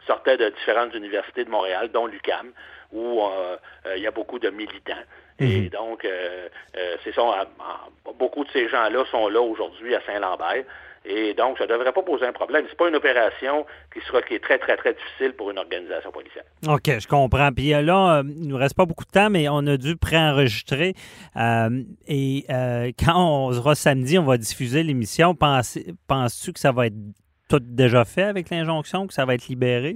[0.08, 2.52] sortaient de différentes universités de Montréal, dont l'UCAM,
[2.92, 3.22] où
[3.96, 5.04] il y a beaucoup de militants.
[5.42, 5.70] Et mhm.
[5.70, 7.24] donc, euh, euh, c'est ça,
[8.20, 10.64] beaucoup de ces gens-là sont là aujourd'hui à Saint-Lambert.
[11.04, 12.64] Et donc, ça ne devrait pas poser un problème.
[12.70, 16.12] C'est pas une opération qui sera qui est très, très, très difficile pour une organisation
[16.12, 16.44] policière.
[16.68, 17.52] OK, je comprends.
[17.52, 20.94] Puis euh, là, il nous reste pas beaucoup de temps, mais on a dû préenregistrer.
[22.08, 22.46] et
[23.00, 25.34] quand on sera samedi, on va diffuser l'émission.
[25.34, 26.98] Penses-tu que ça va être
[27.50, 29.96] tout déjà fait avec l'injonction, que ça va être libéré?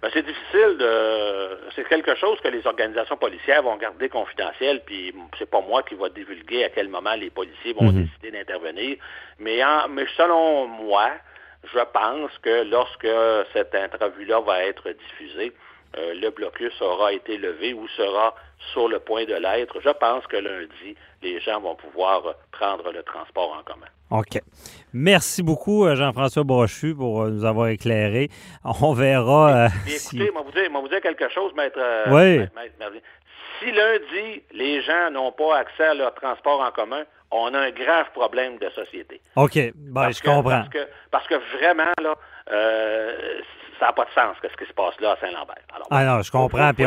[0.00, 1.58] Ben, c'est difficile de.
[1.74, 5.96] C'est quelque chose que les organisations policières vont garder confidentiel, puis c'est pas moi qui
[5.96, 8.04] va divulguer à quel moment les policiers vont mhm.
[8.04, 8.96] décider d'intervenir.
[9.40, 11.10] Mais, mais selon moi,
[11.64, 13.08] je pense que lorsque
[13.52, 15.52] cette entrevue-là va être diffusée,
[15.96, 18.34] euh, le blocus aura été levé ou sera
[18.72, 19.80] sur le point de l'être.
[19.80, 22.22] Je pense que lundi, les gens vont pouvoir
[22.52, 23.86] prendre le transport en commun.
[24.10, 24.40] OK.
[24.92, 28.28] Merci beaucoup, euh, Jean-François Brochu, pour euh, nous avoir éclairé.
[28.82, 29.68] On verra.
[29.86, 31.78] écoutez, je vais vous, dire quelque chose, maître,
[32.10, 32.40] oui.
[33.60, 37.70] Si lundi, les gens n'ont pas accès à leur transport en commun, on a un
[37.70, 39.20] grave problème de société.
[39.36, 40.42] OK, ben, je comprends.
[40.42, 42.14] Parce que, parce que vraiment, là,
[42.50, 43.40] euh,
[43.78, 45.56] ça n'a pas de sens ce qui se passe là à Saint-Lambert.
[45.90, 46.72] ah non, je comprends.
[46.74, 46.84] Puis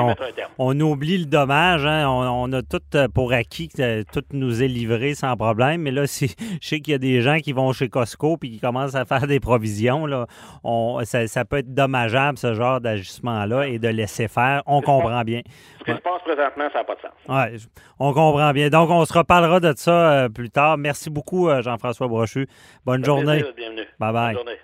[0.57, 1.85] on, oublie le dommage.
[1.85, 2.07] Hein.
[2.07, 5.81] On, a tout euh, pour acquis que euh, tout nous est livré sans problème.
[5.81, 8.51] Mais là, si, je sais qu'il y a des gens qui vont chez Costco puis
[8.51, 10.05] qui commencent à faire des provisions.
[10.05, 10.27] Là,
[10.63, 14.63] on, ça, peut être dommageable, ce genre d'ajustement-là, et de laisser faire.
[14.65, 15.41] On comprend bien.
[15.79, 17.11] Ce qui se passe présentement, ça n'a pas de sens.
[17.27, 17.67] Oui,
[17.99, 18.69] on comprend bien.
[18.69, 20.77] Donc, on se reparlera de ça euh, plus tard.
[20.77, 22.47] Merci beaucoup, Jean-François Brochu.
[22.85, 23.43] Bonne journée.
[23.55, 23.87] bienvenue.
[23.99, 24.33] Bye-bye.
[24.33, 24.57] Bonne journée.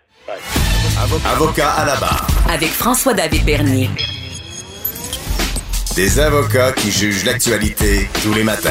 [1.25, 2.27] Avocat à la barre.
[2.49, 3.89] Avec François-David Bernier.
[5.95, 8.69] Des avocats qui jugent l'actualité tous les matins.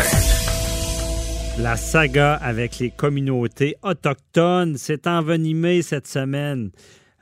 [1.58, 6.70] La saga avec les communautés autochtones s'est envenimée cette semaine.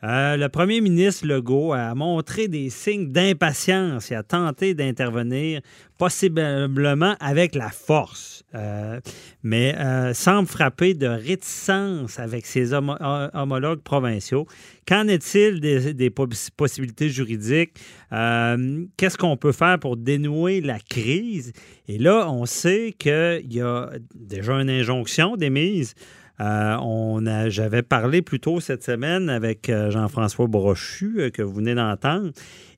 [0.05, 5.63] Euh, le premier ministre Legault a montré des signes d'impatience et a tenté d'intervenir,
[5.97, 9.01] possiblement avec la force, euh,
[9.43, 14.47] mais euh, semble frapper de réticence avec ses homologues provinciaux.
[14.87, 17.73] Qu'en est-il des, possibilités juridiques?
[18.11, 21.55] Qu'est-ce qu'on peut faire pour dénouer la crise?
[21.89, 25.95] Et là, on sait qu'il y a déjà une injonction d'émise
[26.41, 31.55] euh, on j'avais parlé plus tôt cette semaine avec euh, Jean-François Brochu, euh, que vous
[31.55, 32.33] venez d'entendre.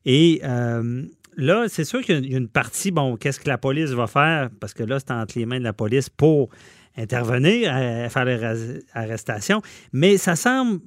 [0.05, 0.41] Et
[1.39, 4.51] là, c'est sûr qu'il y a une partie, bon, qu'est-ce que la police va faire?
[4.61, 6.49] Parce que là, c'est entre les mains de la police pour
[6.97, 7.73] intervenir,
[8.11, 9.61] faire les arrestations.
[9.93, 10.81] Mais ça semble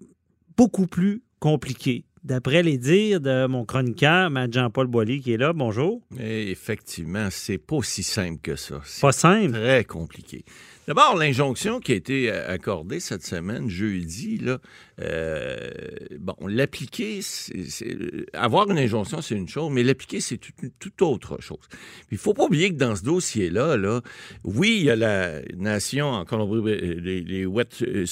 [0.58, 2.06] beaucoup plus compliqué.
[2.24, 6.02] D'après les dires de mon chroniqueur, Jean-Paul Boilly, qui est là, bonjour.
[6.18, 8.82] effectivement, c'est pas aussi simple que ça.
[9.02, 9.52] Pas simple?
[9.52, 10.46] Très compliqué.
[10.90, 14.58] D'abord, l'injonction qui a été euh, accordée cette semaine, jeudi, là,
[15.02, 15.70] euh,
[16.20, 17.22] bon, l'appliquer,
[18.34, 20.40] avoir une injonction, c'est une chose, mais l'appliquer, c'est
[20.80, 21.60] toute autre chose.
[22.12, 24.02] Il ne faut pas oublier que dans ce dossier-là, là,
[24.44, 28.06] oui, il y a la nation en Colombie, les, les euh,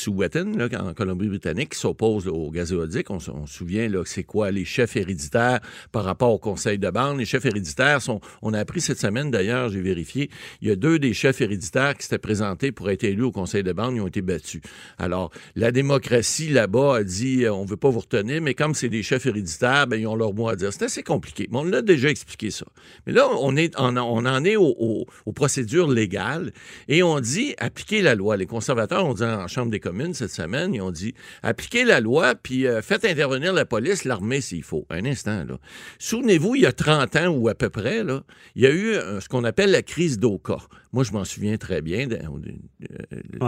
[0.80, 3.10] en Colombie-Britannique, qui s'oppose aux gazéodiques.
[3.10, 5.60] On, se souvient, là, c'est quoi les chefs héréditaires
[5.91, 7.17] par rapport au conseil de bande.
[7.17, 10.30] Les chefs héréditaires sont, on a appris cette semaine, d'ailleurs, j'ai vérifié,
[10.62, 13.63] il y a deux des chefs héréditaires qui s'étaient présentés pour être élus au conseil
[13.63, 14.62] de bande, ils ont été battus.
[14.97, 18.74] Alors, la démocratie là-bas, a dit euh, on ne veut pas vous retenir, mais comme
[18.74, 20.72] c'est des chefs héréditaires, ben, ils ont leur mot à dire.
[20.74, 21.48] C'est assez compliqué.
[21.52, 22.66] Mais on l'a déjà expliqué ça.
[23.06, 26.52] Mais là, on, est, on, en est aux procédures légales
[26.88, 28.38] et on dit appliquer la loi.
[28.38, 31.13] Les conservateurs ont dit en Chambre des communes cette semaine, ils ont dit
[31.44, 34.86] appliquez la loi, puis euh, faites intervenir la police, l'armée s'il faut.
[34.90, 35.58] Un instant, là.
[36.00, 38.24] Souvenez-vous, il y a 30 ans ou à peu près, là,
[38.56, 40.58] il y a eu euh, ce qu'on appelle la crise d'Oka.
[40.94, 42.08] Moi, je m'en souviens très bien,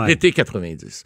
[0.07, 1.03] l'été 90.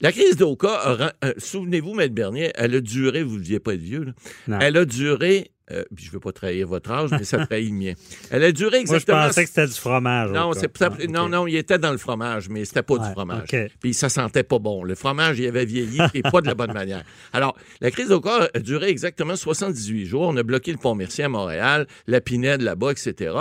[0.00, 3.80] La crise d'Oka, euh, souvenez-vous, Maître Bernier, elle a duré, vous ne deviez pas être
[3.80, 4.12] vieux,
[4.60, 7.76] elle a duré euh, je ne veux pas trahir votre âge, mais ça trahit le
[7.76, 7.92] mien.
[8.30, 9.16] Elle a duré exactement.
[9.16, 10.30] Moi, je pensais que c'était du fromage.
[10.30, 13.48] Non, ah, non, non, il était dans le fromage, mais c'était pas du fromage.
[13.80, 14.84] Puis ça sentait pas bon.
[14.84, 17.02] Le fromage, il avait vieilli et pas de la bonne manière.
[17.32, 20.22] Alors, la crise d'Oka a duré exactement 78 jours.
[20.22, 23.34] On a bloqué le pont Mercier à Montréal, la Pinède là-bas, etc.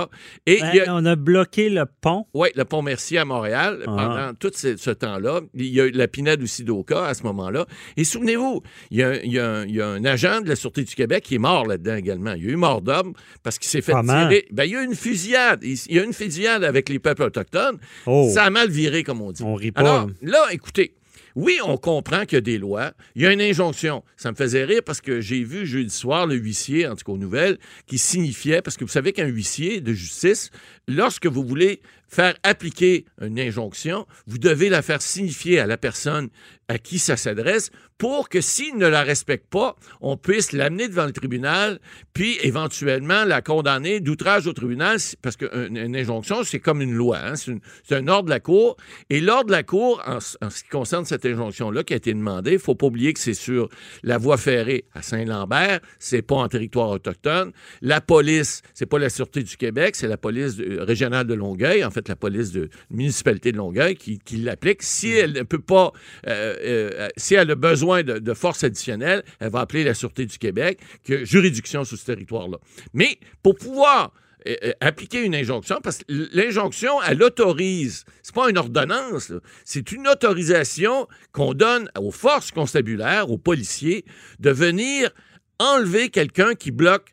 [0.46, 2.26] Et On a bloqué le pont?
[2.34, 3.86] Oui, le pont Mercier à Montréal ah.
[3.86, 5.42] pendant tout ce, temps-là.
[5.54, 7.66] Il y a eu la Pinède aussi d'Oka à ce moment-là.
[7.98, 10.50] Et souvenez-vous, il y, a, il, y a un, il y, a un, agent de
[10.50, 13.60] la Sûreté du Québec qui est mort là-dedans Il y a eu mort d'homme parce
[13.60, 14.48] qu'il s'est fait tirer.
[14.52, 15.60] Ben, il y a eu une fusillade.
[15.64, 17.78] Il y a eu une fusillade avec les peuples autochtones.
[18.06, 18.30] Oh.
[18.34, 19.44] Ça a mal viré, comme on dit.
[19.44, 19.82] On rit pas.
[19.82, 20.96] Alors, là, écoutez.
[21.36, 22.94] Oui, on comprend qu'il y a des lois.
[23.14, 24.06] Il y a une injonction.
[24.16, 27.12] Ça me faisait rire parce que j'ai vu jeudi soir le huissier, en tout cas
[27.12, 30.50] aux nouvelles, qui signifiait, parce que vous savez qu'un huissier de justice,
[30.88, 36.30] lorsque vous voulez faire appliquer une injonction, vous devez la faire signifier à la personne
[36.68, 41.06] à qui ça s'adresse pour que s'il ne la respecte pas, on puisse l'amener devant
[41.06, 41.80] le tribunal,
[42.14, 47.36] puis éventuellement la condamner d'outrage au tribunal, parce qu'une injonction, c'est comme une loi, hein?
[47.36, 48.76] c'est un ordre de la Cour.
[49.10, 52.54] Et l'ordre de la Cour, en, ce qui concerne cette injonction-là qui a été demandée,
[52.54, 53.70] il faut pas oublier que c'est sur
[54.04, 57.54] la voie ferrée à Saint-Lambert, c'est pas en territoire autochtone.
[57.82, 62.08] La police, c'est pas la Sûreté du Québec, c'est la police régionale de Longueuil, fait
[62.10, 64.84] la police de municipalité de Longueuil qui, l'applique.
[64.84, 65.92] Si elle ne peut pas...
[66.28, 70.26] Euh, euh, si elle a besoin de, de, force additionnelle, elle va appeler la Sûreté
[70.26, 72.58] du Québec, qui a juridiction sur ce territoire-là.
[72.94, 74.14] Mais pour pouvoir
[74.48, 79.32] euh, euh, appliquer une injonction, parce que l'injonction, elle autorise, c'est pas une ordonnance,
[79.64, 84.06] c'est une autorisation qu'on donne aux forces constabulaires, aux policiers,
[84.40, 85.10] de venir
[85.58, 87.12] enlever quelqu'un qui bloque,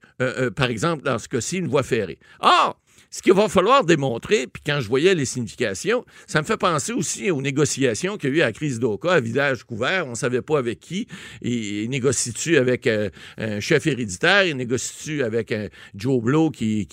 [0.57, 2.18] par exemple, dans ce cas-ci, une voie ferrée.
[2.40, 2.81] Or,
[3.12, 6.94] ce qu'il va falloir démontrer, puis quand je voyais les significations, ça me fait penser
[6.94, 10.11] aussi aux négociations qu'il y a eu à la crise d'Oka, à village couvert, on
[10.11, 11.07] ne savait pas avec qui.
[11.42, 16.88] Il, négocie-tu avec euh, un chef héréditaire, il négocie-tu avec un Joe Blow qui,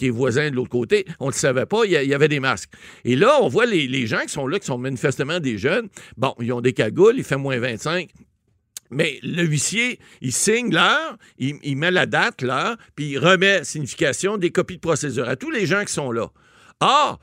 [0.00, 1.04] est voisin de l'autre côté?
[1.18, 2.70] On ne le savait pas, il y, avait des masques.
[3.04, 5.88] Et là, on voit les, les gens qui sont là, qui sont manifestement des jeunes.
[6.16, 8.08] Bon, ils ont des cagoules, il fait moins 25.
[8.90, 14.36] Mais le huissier, il signe l'heure, il, met la date, l'heure, puis il remet signification
[14.36, 16.28] des copies de procédure à tous les gens qui sont là.
[16.80, 17.18] Ah!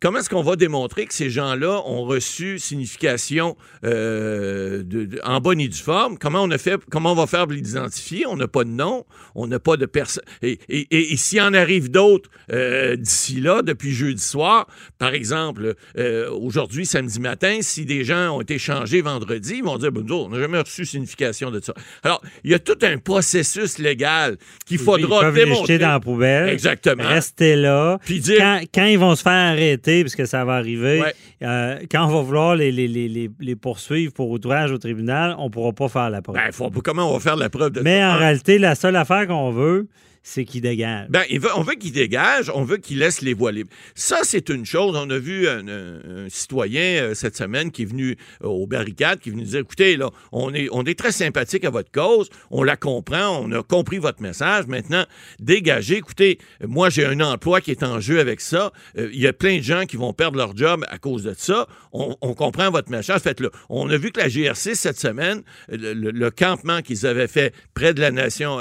[0.00, 4.82] Comment est-ce qu'on va démontrer que ces gens-là ont reçu signification euh,
[5.24, 6.18] en bonne et due forme?
[6.18, 8.26] Comment on a fait, comment on va faire pour les identifier?
[8.26, 10.24] On n'a pas de nom, on n'a pas de personne.
[10.42, 14.66] Et, et, s'il en arrive d'autres euh, d'ici là, depuis jeudi soir,
[14.98, 19.78] par exemple, euh, aujourd'hui, samedi matin, si des gens ont été changés vendredi, ils vont
[19.78, 21.72] dire, ben, on n'a jamais reçu signification de ça.
[22.02, 25.78] Alors, il y a tout un processus légal qu'il faudra ils démontrer.
[25.78, 26.50] dans la poubelle.
[26.50, 27.04] Exactement.
[27.04, 27.98] Rester là.
[28.04, 31.02] Puis dire, quand ils vont se faire arrêter, parce que ça va arriver.
[31.42, 35.72] Euh, quand on va vouloir les, les, poursuivre pour outrage au tribunal, on ne pourra
[35.72, 36.36] pas faire la preuve.
[36.36, 39.50] Ben, comment on va faire la preuve de Mais en réalité, la seule affaire qu'on
[39.50, 39.88] veut,
[40.28, 41.06] c'est qu'il dégage.
[41.08, 41.22] Ben,
[41.54, 43.70] on veut qu'il dégage, on veut qu'il laisse les voies libres.
[43.94, 44.96] Ça, c'est une chose.
[44.96, 49.28] On a vu un, citoyen euh, cette semaine qui est venu euh, aux barricades, qui
[49.28, 53.38] est venu dire, écoutez, là, on est, très sympathique à votre cause, on la comprend,
[53.38, 54.66] on a compris votre message.
[54.66, 55.04] Maintenant,
[55.38, 55.98] dégagez.
[55.98, 58.72] Écoutez, moi, j'ai un emploi qui est en jeu avec ça.
[58.98, 61.34] Euh, il y a plein de gens qui vont perdre leur job à cause de
[61.38, 61.68] ça.
[61.92, 63.20] On, comprend votre message.
[63.20, 63.50] Faites-le.
[63.70, 68.00] On a vu que la GRC, cette semaine, le, campement qu'ils avaient fait près de
[68.00, 68.58] la nation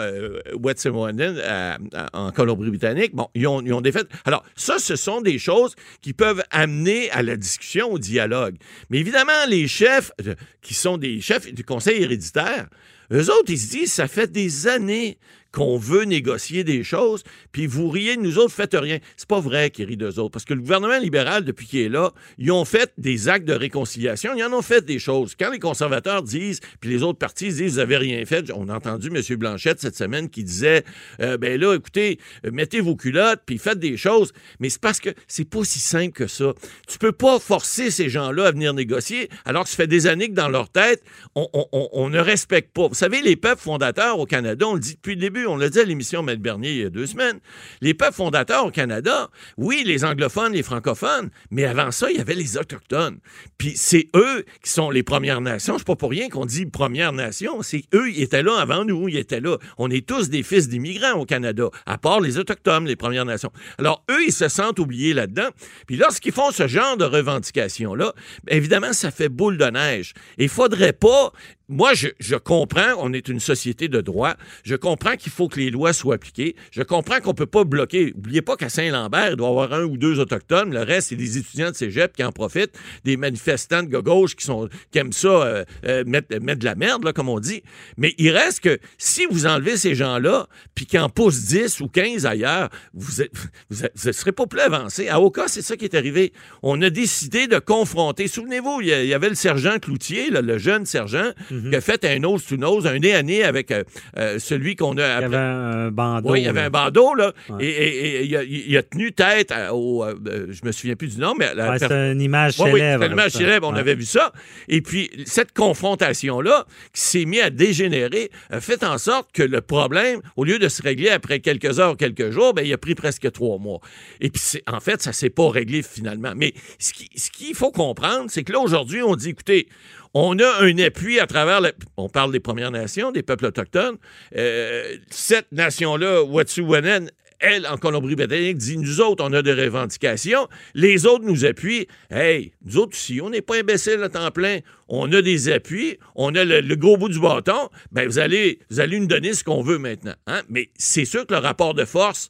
[2.13, 4.03] en Colombie-Britannique, bon, ils ont, ils ont défait.
[4.25, 8.55] Alors, ça, ce sont des choses qui peuvent amener à la discussion, au dialogue.
[8.89, 12.67] Mais évidemment, les chefs, euh, qui sont des chefs du Conseil héréditaire,
[13.11, 15.17] eux autres, ils se disent, ça fait des années
[15.55, 18.99] qu'on veut négocier des choses, puis vous riez nous autres, faites rien.
[19.15, 21.89] C'est pas vrai qu'ils rient d'eux autres, parce que le gouvernement libéral, depuis qu'il est
[21.89, 25.33] là, ils ont fait des actes de réconciliation, ils en ont fait des choses.
[25.39, 28.75] Quand les conservateurs disent, puis les autres partis disent, vous avez rien fait, on a
[28.75, 29.37] entendu M.
[29.37, 30.83] Blanchette cette semaine qui disait,
[31.21, 32.19] euh, ben là, écoutez,
[32.51, 36.11] mettez vos culottes, puis faites des choses, mais c'est parce que c'est pas si simple
[36.11, 36.53] que ça.
[36.85, 40.27] Tu peux pas forcer ces gens-là à venir négocier, alors que ça fait des années
[40.27, 41.01] que dans leur tête,
[41.33, 42.89] on ne respecte pas.
[42.89, 45.69] Vous savez, les peuples fondateurs au Canada, on le dit depuis le début, on l'a
[45.69, 47.39] dit à l'émission Maître Bernier il y a deux semaines,
[47.81, 52.21] les peuples fondateurs au Canada, oui, les anglophones, les francophones, mais avant ça, il y
[52.21, 53.19] avait les autochtones.
[53.57, 55.77] Puis c'est eux qui sont les Premières Nations.
[55.77, 57.61] C'est pas pour rien qu'on dit Premières Nations.
[57.61, 59.57] C'est eux, ils étaient là avant nous, ils étaient là.
[59.77, 63.51] On est tous des fils d'immigrants au Canada, à part les autochtones, les Premières Nations.
[63.77, 65.49] Alors eux, ils se sentent oubliés là-dedans.
[65.87, 68.13] Puis lorsqu'ils font ce genre de revendications-là,
[68.47, 70.13] évidemment, ça fait boule de neige.
[70.37, 71.31] Il faudrait pas
[71.67, 74.35] moi, je, comprends, on est une société de droit.
[74.63, 76.55] Je comprends qu'il faut que les lois soient appliquées.
[76.71, 78.13] Je comprends qu'on ne peut pas bloquer.
[78.15, 80.71] N'oubliez pas qu'à Saint-Lambert, il doit y avoir un ou deux autochtones.
[80.71, 84.45] Le reste, c'est des étudiants de cégep qui en profitent, des manifestants de gauche qui,
[84.45, 87.63] sont, qui aiment ça, euh, euh, mettre, mettre, de la merde, là, comme on dit.
[87.97, 91.87] Mais il reste que si vous enlevez ces gens-là, puis qu'ils en poussent 10 ou
[91.87, 93.23] 15 ailleurs, vous
[93.71, 95.07] ne serez pas plus avancé.
[95.07, 96.31] À Oka, c'est ça qui est arrivé.
[96.61, 98.27] On a décidé de confronter.
[98.27, 101.31] Souvenez-vous, il y avait le sergent Cloutier, le jeune sergent.
[101.55, 101.69] Mhm.
[101.69, 103.83] qui a fait un nose to nose, un nez à nez avec euh,
[104.17, 105.27] euh, celui qu'on a appelé.
[105.27, 106.31] Il y avait un bandeau.
[106.31, 107.33] Oui, il y avait un bandeau, là.
[107.59, 110.03] Et, il, a, tenu tête au.
[110.03, 110.15] Euh,
[110.49, 111.47] je me souviens plus du nom, mais.
[111.79, 113.03] c'est une image célèbre.
[113.03, 114.31] Oui, une image célèbre, on avait vu ça.
[114.67, 119.61] Et puis, cette confrontation-là, qui s'est mise à dégénérer, a fait en sorte que le
[119.61, 122.95] problème, au lieu de se régler après quelques heures, quelques jours, ben, il a pris
[122.95, 123.79] presque trois mois.
[124.21, 126.33] Et puis, en fait, ça ne s'est pas réglé finalement.
[126.35, 126.93] Mais ce
[127.31, 129.67] qu'il faut comprendre, c'est que là, aujourd'hui, on dit, écoutez,
[130.15, 131.61] on a un appui à travers,
[131.97, 133.97] on parle des Premières Nations, des peuples autochtones.
[134.37, 137.07] Euh, cette nation-là, Wet'suwet'en,
[137.39, 140.47] elle, en Colombie-Britannique, dit nous autres, on a des revendications.
[140.73, 141.87] Les autres nous appuient.
[142.09, 144.59] Hey, nous autres aussi, on n'est pas imbéciles à temps plein.
[144.87, 147.69] On a des appuis, on a le, gros bout du bâton.
[147.91, 150.15] Ben, vous allez, vous allez nous donner ce qu'on veut maintenant.
[150.27, 150.43] Hein?
[150.47, 152.29] Mais c'est sûr que le rapport de force,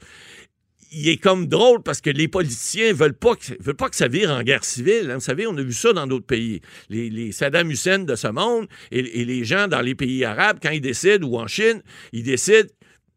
[0.95, 4.07] il est comme drôle parce que les politiciens veulent pas que, veulent pas que ça
[4.07, 5.11] vire en guerre civile.
[5.11, 5.15] Hein.
[5.15, 6.61] Vous savez, on a vu ça dans d'autres pays.
[6.89, 10.81] Les, Saddam Hussein de ce monde et, les gens dans les pays arabes, quand ils
[10.81, 11.81] décident, ou en Chine,
[12.13, 12.69] ils décident,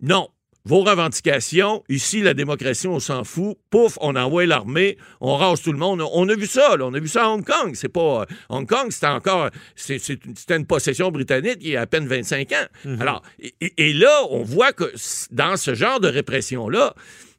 [0.02, 0.28] non,
[0.64, 3.56] vos revendications, ici, la démocratie, on s'en fout.
[3.70, 6.02] Pouf, on envoie l'armée, on rase tout le monde.
[6.12, 6.84] On a vu ça, là.
[6.84, 7.72] On a vu ça à Hong Kong.
[7.74, 8.26] C'est pas.
[8.48, 9.50] Hong Kong, c'était encore.
[9.76, 12.56] C'était une possession britannique il y a à peine 25 ans.
[12.84, 13.00] Mm-hmm.
[13.00, 13.22] Alors,
[13.60, 14.92] et, là, on voit que
[15.30, 16.94] dans ce genre de répression-là,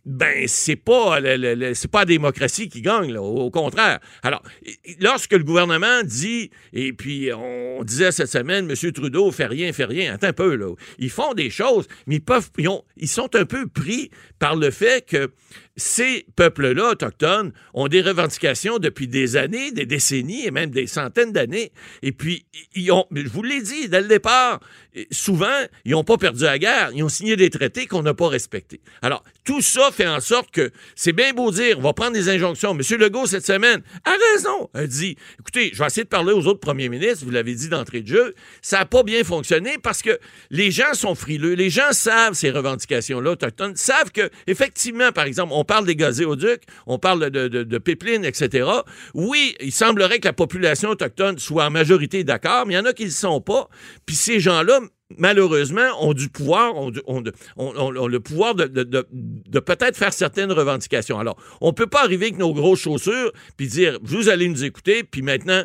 [0.06, 1.20] ben c'est pas
[1.74, 4.00] c'est pas la démocratie qui gagne au, contraire.
[4.24, 4.42] Alors
[5.00, 8.92] lorsque le gouvernement dit et puis on disait cette semaine M.
[8.92, 10.74] Trudeau fait rien fait rien, attends un peu là.
[10.98, 12.50] Ils font des choses mais ils peuvent
[12.98, 15.32] ils sont un peu pris par le fait que
[15.80, 21.32] ces peuples-là autochtones ont des revendications depuis des années, des décennies et même des centaines
[21.32, 21.72] d'années.
[22.02, 24.60] Et puis, ils ont, je vous l'ai dit dès le départ,
[25.12, 25.48] souvent,
[25.86, 26.92] ils n'ont pas perdu la guerre.
[26.94, 28.82] Ils ont signé des traités qu'on n'a pas respectés.
[29.02, 32.30] Alors, tout ça fait en sorte que c'est bien beau dire, on va prendre des
[32.30, 32.78] injonctions.
[32.78, 33.00] M.
[33.00, 34.70] Legault, cette semaine, a raison.
[34.74, 37.70] A dit, écoutez, je vais essayer de parler aux autres premiers ministres, vous l'avez dit
[37.70, 38.36] d'entrée de jeu.
[38.62, 40.20] Ça n'a pas bien fonctionné parce que
[40.50, 41.54] les gens sont frileux.
[41.54, 46.64] Les gens savent ces revendications-là autochtones, savent que, effectivement, par exemple, on parle des gazéoducs,
[46.88, 47.78] on parle de, de, de
[48.26, 48.68] etc.
[49.14, 52.86] Oui, il semblerait que la population autochtone soit en majorité d'accord, mais il y en
[52.86, 53.70] a qui ne le sont pas.
[54.08, 54.80] Puis ces gens-là,
[55.18, 61.20] malheureusement, ont du pouvoir, ont, le pouvoir de, peut-être faire certaines revendications.
[61.20, 64.64] Alors, on ne peut pas arriver avec nos grosses chaussures puis dire, vous allez nous
[64.64, 65.64] écouter, puis maintenant,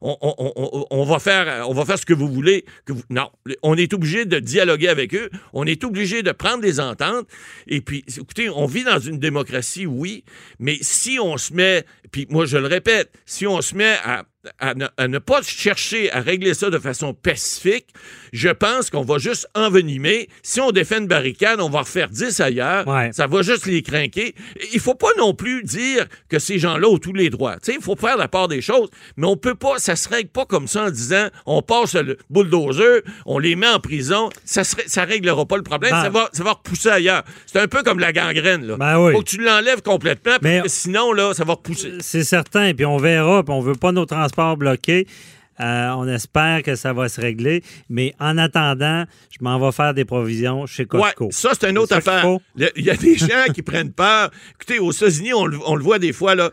[0.00, 2.64] on, va faire, on va faire ce que vous voulez.
[3.10, 3.30] Non,
[3.62, 7.26] on est obligé de dialoguer avec eux, on est obligé de prendre des ententes.
[7.66, 10.24] Et puis, écoutez, on vit dans une démocratie, oui,
[10.58, 14.24] mais si on se met, puis moi je le répète, si on se met à
[14.58, 17.86] à ne, pas chercher à régler ça de façon pacifique,
[18.32, 20.28] je pense qu'on va juste envenimer.
[20.42, 22.84] Si on défait une barricade, on va refaire 10 ailleurs.
[23.12, 24.34] Ça va juste les craquer.
[24.72, 27.56] Il faut pas non plus dire que ces gens-là ont tous les droits.
[27.68, 30.46] Il faut faire la part des choses, mais on peut pas, ça se règle pas
[30.46, 34.30] comme ça en disant on passe le bulldozer, on les met en prison.
[34.44, 35.92] Ça ça réglera pas le problème.
[35.92, 36.02] Ben.
[36.02, 37.22] Ça, va, ça va repousser ailleurs.
[37.46, 38.66] C'est un peu comme la gangrène.
[38.66, 38.76] Là.
[38.76, 41.92] Ben faut que tu l'enlèves complètement, parce que sinon, là, ça va repousser.
[42.00, 42.72] C'est certain.
[42.74, 45.06] Puis on verra, puis on veut pas nos transports bloqué.
[45.60, 47.62] Euh, on espère que ça va se régler.
[47.88, 51.28] Mais en attendant, je m'en vais faire des provisions chez Costco.
[51.30, 52.26] ça, c'est une autre affaire.
[52.56, 54.30] Il y a des gens qui prennent peur.
[54.54, 56.50] Écoutez, aux États-Unis, on, le voit des fois, là,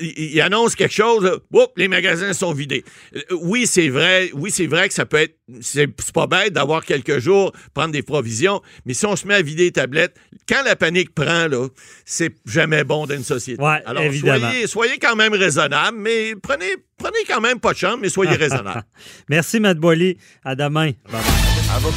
[0.00, 1.40] ils annoncent quelque chose,
[1.76, 2.84] les magasins sont vidés.
[3.16, 4.30] Euh, oui, c'est vrai.
[4.34, 5.36] Oui, c'est vrai que ça peut être.
[5.60, 8.62] C'est pas bête d'avoir quelques jours, prendre des provisions.
[8.86, 10.14] Mais si on se met à vider les tablettes,
[10.48, 11.68] quand la panique prend, là,
[12.04, 13.62] c'est jamais bon dans une société.
[13.62, 14.50] Alors, évidemment.
[14.50, 18.36] Soyez, soyez quand même raisonnable, mais prenez prenez quand même pas de chambre, mais soyez
[18.36, 18.82] raisonnable.
[19.28, 20.16] Merci, Matt Boily.
[20.44, 20.92] À demain.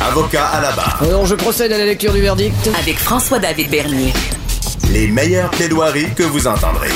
[0.02, 1.04] Avocat à la barre.
[1.04, 2.56] Alors, je procède à la lecture du verdict.
[2.80, 4.14] Avec François-David Bernier.
[4.92, 6.90] Les meilleures plaidoiries que vous entendrez.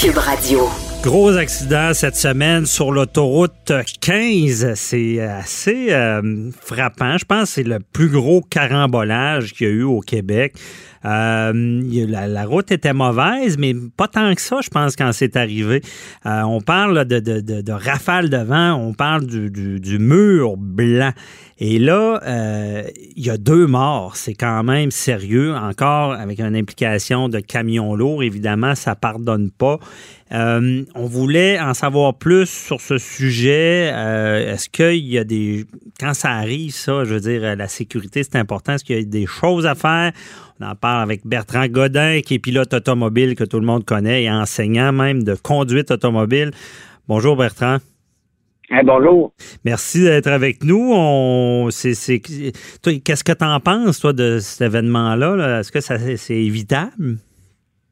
[0.00, 0.68] Cube Radio.
[1.02, 4.74] Gros accident cette semaine sur l'autoroute 15.
[4.74, 7.16] C'est assez euh, frappant.
[7.18, 10.54] Je pense que c'est le plus gros carambolage qu'il y a eu au Québec.
[11.04, 15.82] Euh, la, route était mauvaise, mais pas tant que ça, je pense, quand c'est arrivé.
[16.26, 21.12] Euh, on parle de, de, de, rafale de vent, on parle du, du, mur blanc.
[21.60, 22.82] Et là, euh,
[23.16, 24.16] il y a deux morts.
[24.16, 25.54] C'est quand même sérieux.
[25.54, 29.78] Encore avec une implication de camion lourd, évidemment, ça pardonne pas.
[30.30, 33.92] on voulait en savoir plus sur ce sujet.
[33.92, 35.64] Est-ce qu'il y a des...
[35.98, 38.74] Quand ça arrive, ça, je veux dire, la sécurité, c'est important.
[38.74, 40.12] Est-ce qu'il y a des choses à faire?
[40.60, 44.24] On en parle avec Bertrand Godin, qui est pilote automobile que tout le monde connaît
[44.24, 46.50] et enseignant même de conduite automobile.
[47.06, 47.76] Bonjour Bertrand.
[48.82, 49.32] bonjour.
[49.64, 50.92] Merci d'être avec nous.
[50.92, 55.60] On, qu'est-ce que tu en penses, toi, de cet événement-là?
[55.60, 57.18] Est-ce que ça, c'est évitable?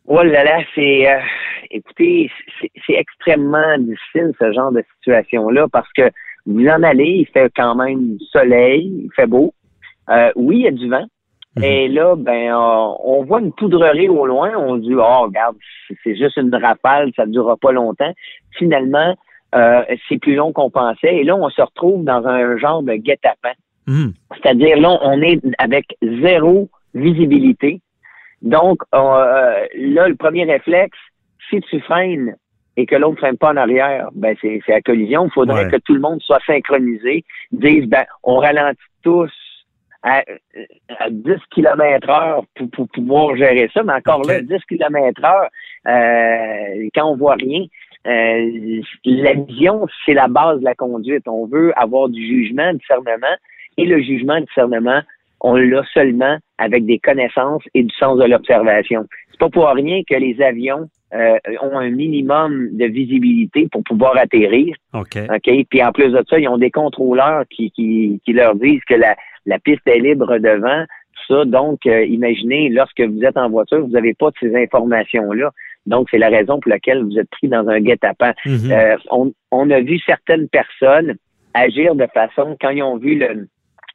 [0.07, 1.09] Oh là là, c'est.
[1.09, 1.21] Euh,
[1.71, 6.11] écoutez, c'est, extrêmement difficile, ce genre de situation-là, parce que
[6.47, 9.53] vous en allez, il fait quand même soleil, il fait beau.
[10.09, 11.07] Euh, oui, il y a du vent,
[11.57, 11.65] Mhm.
[11.65, 14.53] Et là, ben, on voit une poudrerie au loin.
[14.57, 15.57] On dit, oh, regarde,
[16.05, 18.13] c'est juste une rafale, ça ne durera pas longtemps.
[18.59, 19.15] Finalement,
[19.55, 21.17] euh, c'est plus long qu'on pensait.
[21.17, 23.57] Et là, on se retrouve dans un genre de guet-apens.
[23.87, 24.13] Mhm.
[24.35, 27.81] C'est-à-dire, là, on est avec zéro visibilité.
[28.43, 30.99] Donc, euh, là, le premier réflexe,
[31.49, 32.37] si tu freines
[32.77, 35.27] et que l'autre ne freine pas en arrière, ben c'est à collision.
[35.27, 39.31] Il faudrait que tout le monde soit synchronisé, dise, ben, on ralentit tous
[40.07, 40.23] à,
[41.11, 43.83] 10 km heure pour, pouvoir gérer ça.
[43.83, 45.49] Mais encore là, 10 km heure,
[45.89, 47.65] euh, quand on voit rien,
[48.07, 51.27] euh, la vision, c'est la base de la conduite.
[51.27, 53.37] On veut avoir du jugement, du discernement,
[53.77, 55.01] et le jugement, du discernement,
[55.41, 59.07] on l'a seulement avec des connaissances et du sens de l'observation.
[59.31, 64.17] C'est pas pour rien que les avions euh, ont un minimum de visibilité pour pouvoir
[64.17, 64.75] atterrir.
[64.95, 65.19] OK.
[65.29, 65.67] OK?
[65.69, 68.95] Puis en plus de ça, ils ont des contrôleurs qui, qui, qui leur disent que
[68.95, 69.15] la,
[69.47, 70.85] la piste est libre devant,
[71.15, 71.45] tout ça.
[71.45, 75.51] Donc, euh, imaginez, lorsque vous êtes en voiture, vous n'avez pas de ces informations-là.
[75.87, 78.35] Donc, c'est la raison pour laquelle vous êtes pris dans un guet-apens.
[78.45, 78.73] Mhm.
[78.73, 81.17] Euh, on, on, a vu certaines personnes
[81.55, 83.49] agir de façon, quand ils ont vu le,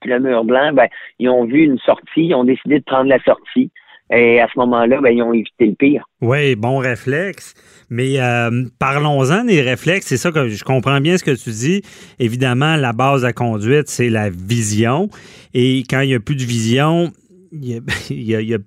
[0.05, 0.87] le mur blanc, ben,
[1.19, 3.71] ils ont vu une sortie, ils ont décidé de prendre la sortie.
[4.11, 6.03] Et à ce moment-là, ben, ils ont évité le pire.
[6.21, 7.53] Oui, bon réflexe.
[7.89, 10.07] Mais euh, parlons-en des réflexes.
[10.07, 11.81] C'est ça que je comprends bien ce que tu dis.
[12.19, 15.09] Évidemment, la base à conduite, c'est la vision.
[15.53, 17.11] Et quand il n'y a plus de vision,
[17.53, 18.57] y a,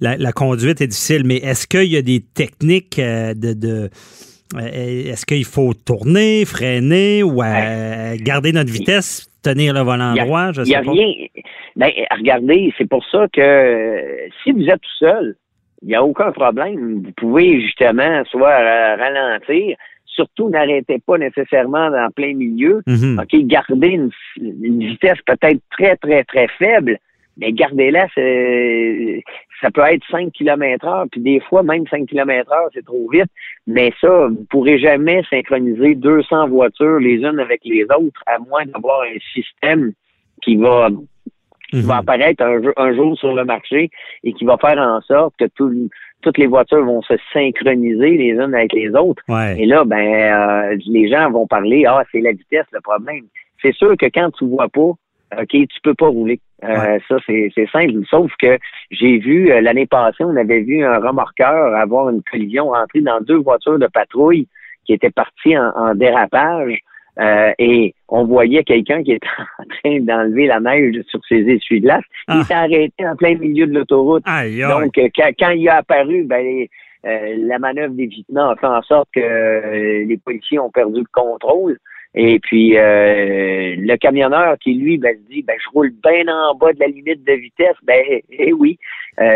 [0.00, 3.90] la, conduite est difficile, mais est-ce qu'il y a des techniques euh, de,
[4.54, 7.42] euh, est-ce qu'il faut tourner, freiner ou
[8.18, 10.50] garder notre vitesse, tenir le volant droit?
[10.56, 11.12] Il n'y a, rien.
[11.76, 15.36] Ben, regardez, c'est pour ça que si vous êtes tout seul,
[15.82, 17.02] il n'y a aucun problème.
[17.04, 18.56] Vous pouvez justement soit
[18.96, 19.76] ralentir,
[20.06, 22.82] surtout n'arrêtez pas nécessairement dans plein milieu.
[22.88, 26.98] OK, gardez une, vitesse peut-être très, très, très faible,
[27.36, 28.06] mais gardez-la,
[29.60, 33.08] ça peut être 5 km heure, puis des fois, même 5 km heure, c'est trop
[33.10, 33.30] vite.
[33.66, 38.66] Mais ça, vous pourrez jamais synchroniser 200 voitures les unes avec les autres, à moins
[38.66, 39.92] d'avoir un système
[40.42, 40.88] qui va
[41.70, 42.00] qui va mhm.
[42.00, 42.44] apparaître
[42.76, 43.90] un, jour sur le marché
[44.22, 45.46] et qui va faire en sorte que
[46.22, 49.22] toutes les voitures vont se synchroniser les unes avec les autres.
[49.58, 53.24] Et là, ben, euh, les gens vont parler, ah, c'est la vitesse le problème.
[53.60, 54.92] C'est sûr que quand tu vois pas,
[55.32, 56.40] OK, tu peux pas rouler.
[56.64, 57.92] Euh, ça, c'est simple.
[58.08, 58.58] Sauf que
[58.90, 63.20] j'ai vu, euh, l'année passée, on avait vu un remorqueur avoir une collision, rentrer dans
[63.20, 64.48] deux voitures de patrouille
[64.84, 66.80] qui étaient parties en dérapage.
[67.18, 69.26] Euh, et on voyait quelqu'un qui était
[69.58, 72.04] en train d'enlever la neige sur ses essuie-glaces.
[72.28, 72.44] Il ah.
[72.44, 74.24] s'est arrêté en plein milieu de l'autoroute.
[74.24, 75.08] Donc, euh,
[75.38, 76.66] quand, il a apparu, ben,
[77.06, 81.78] euh, la manœuvre d'évitement a fait en sorte que les policiers ont perdu le contrôle.
[82.16, 86.72] Et puis le camionneur qui lui ben, se dit ben je roule bien en bas
[86.72, 88.78] de la limite de vitesse, ben eh oui.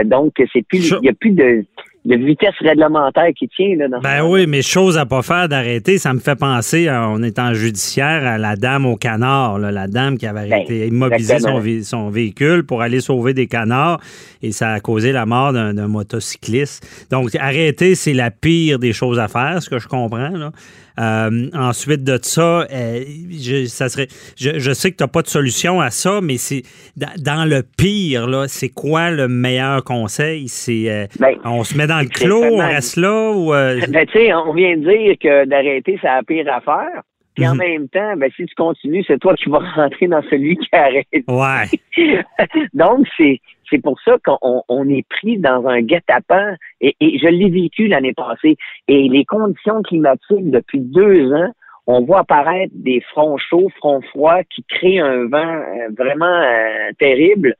[0.04, 1.64] donc c'est plus il y a plus de
[2.04, 3.76] de vitesse réglementaire qui tient.
[3.76, 7.22] Là, dans ben oui, mais chose à pas faire d'arrêter, ça me fait penser, on
[7.22, 11.38] est en judiciaire, à la dame au canard, la dame qui avait ben, immobilisé
[11.82, 14.00] son, véhicule pour aller sauver des canards
[14.42, 17.06] et ça a causé la mort d'un motocycliste.
[17.10, 20.30] Donc, arrêter, c'est la pire des choses à faire, ce que je comprends.
[20.30, 20.52] Là.
[21.00, 25.28] Euh, ensuite de ça, euh, je, ça serait, je, sais que tu n'as pas de
[25.28, 26.62] solution à ça, mais c'est
[26.96, 30.48] dans le pire, là, c'est quoi le meilleur conseil?
[30.48, 34.06] C'est euh, ben, on se met dans le clos, on reste là ou ben,
[34.46, 37.02] on vient de dire que d'arrêter, c'est la pire affaire.
[37.34, 37.58] Puis en mhm.
[37.58, 41.06] même temps, ben, si tu continues, c'est toi qui vas rentrer dans celui qui arrête.
[41.28, 41.68] Ouais.
[42.74, 43.40] Donc, c'est
[43.70, 46.56] c'est pour ça qu'on est pris dans un guet-apens.
[46.80, 48.56] Et, et je l'ai vécu l'année passée.
[48.88, 51.52] Et les conditions climatiques depuis deux ans,
[51.86, 56.90] on voit apparaître des fronts chauds, fronts froids qui créent un vent euh, vraiment euh,
[56.98, 57.54] terrible.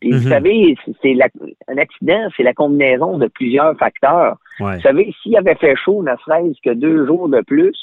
[0.00, 0.28] Puis vous mhm.
[0.28, 1.16] savez, c'est
[1.68, 4.36] un accident, c'est la combinaison de plusieurs facteurs.
[4.58, 7.76] Vous savez, s'il avait fait chaud, ne serait-ce que deux jours de plus,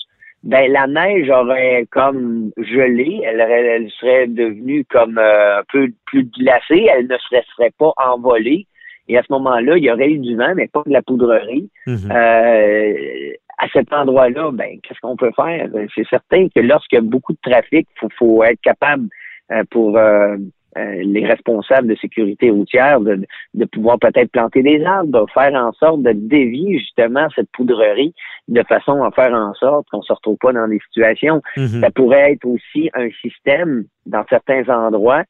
[0.43, 6.25] ben la neige aurait comme gelé, elle, elle serait devenue comme euh, un peu plus
[6.25, 8.67] glacée, elle ne se serait pas envolée.
[9.07, 11.69] Et à ce moment-là, il y aurait eu du vent, mais pas de la poudrerie.
[11.87, 12.11] Mhm.
[12.11, 15.69] Euh, à cet endroit-là, ben qu'est-ce qu'on peut faire?
[15.95, 19.07] C'est certain que lorsqu'il y a beaucoup de trafic, faut, faut être capable
[19.51, 19.97] euh, pour
[20.77, 25.53] euh, les responsables de sécurité routière de, de pouvoir peut-être planter des arbres, de faire
[25.53, 28.13] en sorte de dévier justement cette poudrerie
[28.47, 31.41] de façon à faire en sorte qu'on se retrouve pas dans des situations.
[31.57, 31.81] Mhm.
[31.81, 35.23] Ça pourrait être aussi un système dans certains endroits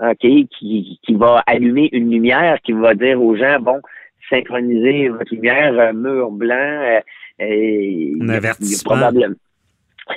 [0.00, 3.80] OK, qui, qui va allumer une lumière qui va dire aux gens, bon,
[4.28, 7.00] synchronisez votre lumière, euh, mur blanc, euh,
[7.38, 9.10] et, un avertissement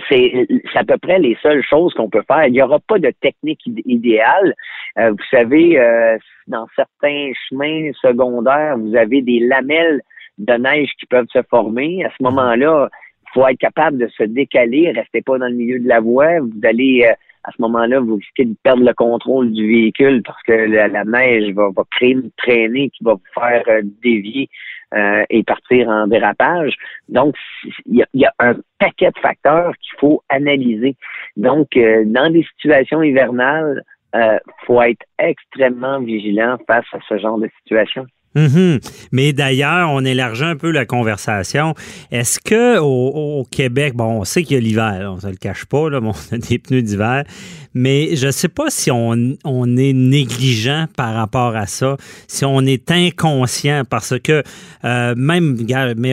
[0.09, 2.47] c'est à peu près les seules choses qu'on peut faire.
[2.47, 4.53] Il n'y aura pas de technique idéale.
[4.99, 6.17] Euh, vous savez, euh,
[6.47, 10.01] dans certains chemins secondaires, vous avez des lamelles
[10.37, 12.03] de neige qui peuvent se former.
[12.05, 12.89] À ce moment-là,
[13.23, 14.91] il faut être capable de se décaler.
[14.91, 16.39] Restez pas dans le milieu de la voie.
[16.39, 17.13] Vous allez, euh,
[17.43, 21.53] à ce moment-là, vous risquez de perdre le contrôle du véhicule parce que la, neige
[21.53, 23.63] va, va, créer une traînée qui va vous faire
[24.03, 24.49] dévier
[24.93, 26.73] euh, et partir en dérapage.
[27.09, 27.35] Donc,
[27.85, 30.95] il y, a, un paquet de facteurs qu'il faut analyser.
[31.35, 33.83] Donc, euh, dans des situations hivernales,
[34.15, 38.07] euh, faut être extrêmement vigilant face à ce genre de situation.
[38.35, 38.79] Mhm.
[39.11, 41.73] Mais d'ailleurs, on élargit un peu la conversation.
[42.11, 45.65] Est-ce que au, Québec, bon, on sait qu'il y a l'hiver, on ne le cache
[45.65, 47.23] pas, là, on a des pneus d'hiver,
[47.77, 51.97] mais je ne sais pas si on, est négligent par rapport à ça,
[52.27, 54.43] si on est inconscient, parce que
[54.83, 55.57] euh, même,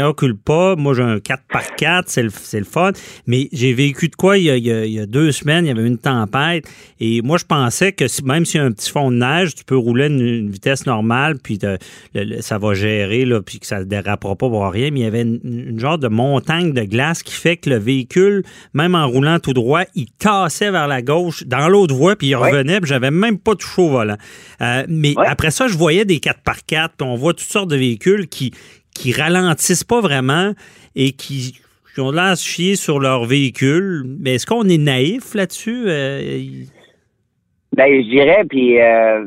[0.05, 2.93] occupe pas, moi j'ai un 4 par 4 c'est le, fun,
[3.27, 6.67] mais j'ai vécu de quoi il y, a, deux semaines, il y avait une tempête,
[7.01, 9.65] et moi je pensais que même s'il y a un petit fond de neige, tu
[9.65, 11.59] peux rouler une, une vitesse normale, puis
[12.41, 15.79] ça va gérer, puis que ça ne dérapera pas rien, mais il y avait une,
[15.79, 19.83] genre de montagne de glace qui fait que le véhicule, même en roulant tout droit,
[19.95, 23.55] il tassait vers la gauche dans l'autre voie, puis il revenait, puis j'avais même pas
[23.55, 24.17] touché au volant.
[24.61, 28.29] Euh, mais après ça, je voyais des 4x4, puis on voit toutes sortes de véhicules
[28.29, 28.53] qui
[28.95, 30.53] qui ralentissent pas vraiment
[30.95, 31.59] et qui,
[31.99, 34.05] ont l'air chier sur leur véhicule.
[34.21, 35.85] Mais est-ce qu'on est naïf là-dessus?
[35.89, 36.45] Euh,
[37.73, 38.81] ben, je dirais, puis...
[38.81, 39.25] Euh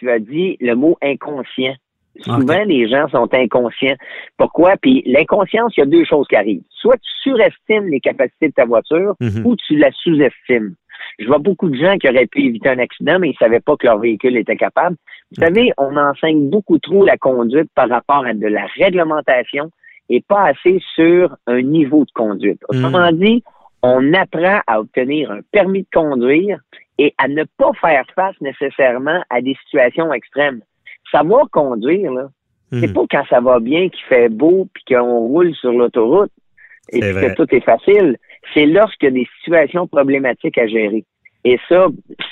[0.00, 1.74] tu as dit le mot inconscient.
[2.22, 3.96] Souvent, les gens sont inconscients.
[4.36, 4.76] Pourquoi?
[4.76, 6.62] Puis l'inconscience, il y a deux choses qui arrivent.
[6.70, 9.46] Soit tu surestimes les capacités de ta voiture Mhm.
[9.46, 10.74] ou tu la sous-estimes.
[11.18, 13.60] Je vois beaucoup de gens qui auraient pu éviter un accident, mais ils ne savaient
[13.60, 14.96] pas que leur véhicule était capable.
[15.36, 19.70] Vous savez, on enseigne beaucoup trop la conduite par rapport à de la réglementation
[20.08, 22.60] et pas assez sur un niveau de conduite.
[22.68, 23.42] Autrement dit,
[23.82, 26.58] on apprend à obtenir un permis de conduire
[26.98, 30.60] et à ne pas faire face nécessairement à des situations extrêmes.
[31.10, 32.28] Savoir conduire, là,
[32.70, 32.92] c'est Mhm.
[32.92, 36.30] pas quand ça va bien, qu'il fait beau, puis qu'on roule sur l'autoroute
[36.92, 38.16] et puis que tout est facile.
[38.54, 41.04] C'est lorsqu'il y a des situations problématiques à gérer.
[41.44, 41.86] Et ça,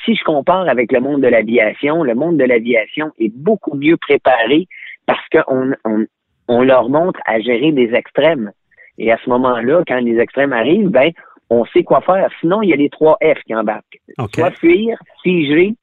[0.04, 3.96] si je compare avec le monde de l'aviation, le monde de l'aviation est beaucoup mieux
[3.96, 4.66] préparé
[5.06, 6.04] parce qu'on on,
[6.48, 8.52] on leur montre à gérer des extrêmes.
[8.98, 11.10] Et à ce moment-là, quand les extrêmes arrivent, ben,
[11.50, 12.28] on sait quoi faire.
[12.40, 13.98] Sinon, il y a les trois F qui embarquent.
[14.18, 14.34] OK.
[14.34, 15.74] Soit fuir, figer,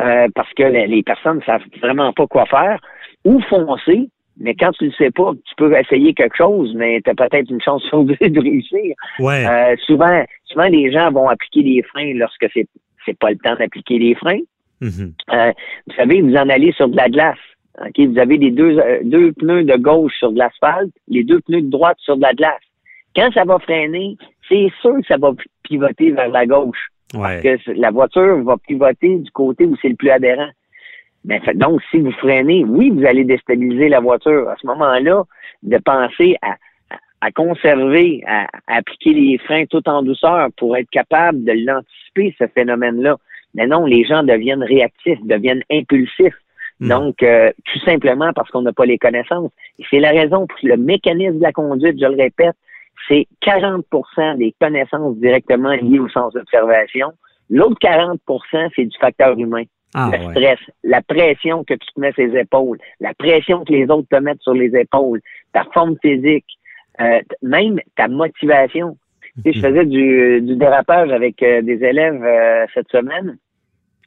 [0.00, 2.80] euh, parce que les, les personnes ne savent vraiment pas quoi faire,
[3.24, 7.00] ou foncer, mais quand tu ne le sais pas, tu peux essayer quelque chose, mais
[7.02, 8.94] tu as peut-être une chance sur deux de réussir.
[9.18, 9.46] Ouais.
[9.46, 12.66] Euh, souvent, souvent, les gens vont appliquer les freins lorsque c'est
[13.06, 14.40] c'est pas le temps d'appliquer les freins.
[14.80, 15.12] Mhm.
[15.32, 15.52] Euh,
[15.86, 17.38] vous savez, vous en allez sur de la glace.
[17.96, 21.62] Vous avez les deux, euh, deux pneus de gauche sur de l'asphalte, les deux pneus
[21.62, 22.60] de droite sur de la glace.
[23.16, 24.16] Quand ça va freiner,
[24.48, 25.32] c'est sûr que ça va
[25.62, 26.88] pivoter vers la gauche.
[27.14, 27.40] Ouais.
[27.42, 30.48] Que la voiture va pivoter du côté où c'est le plus adhérent.
[31.24, 34.48] Ben, fait- donc, si vous freinez, oui, vous allez déstabiliser la voiture.
[34.48, 35.24] À ce moment-là,
[35.62, 36.36] de penser
[37.20, 42.34] à, conserver, à, à appliquer les freins tout en douceur pour être capable de l'anticiper,
[42.38, 43.16] ce phénomène-là.
[43.54, 46.38] Mais non, les gens deviennent réactifs, deviennent impulsifs.
[46.78, 46.88] Mm.
[46.88, 49.50] Donc, euh, tout simplement parce qu'on n'a pas les connaissances.
[49.78, 52.56] Et c'est la raison pour le mécanisme de la conduite, je le répète,
[53.08, 57.12] c'est 40% des connaissances directement liées au sens d'observation.
[57.48, 59.64] L'autre 40% c'est du facteur humain.
[59.92, 60.30] Ah, le ouais.
[60.30, 64.06] stress, la pression que tu te mets sur les épaules, la pression que les autres
[64.08, 65.20] te mettent sur les épaules,
[65.52, 66.46] ta forme physique,
[67.00, 68.96] euh, même ta motivation.
[69.44, 73.36] Tu sais, je faisais du, du dérapage avec euh, des élèves euh, cette semaine.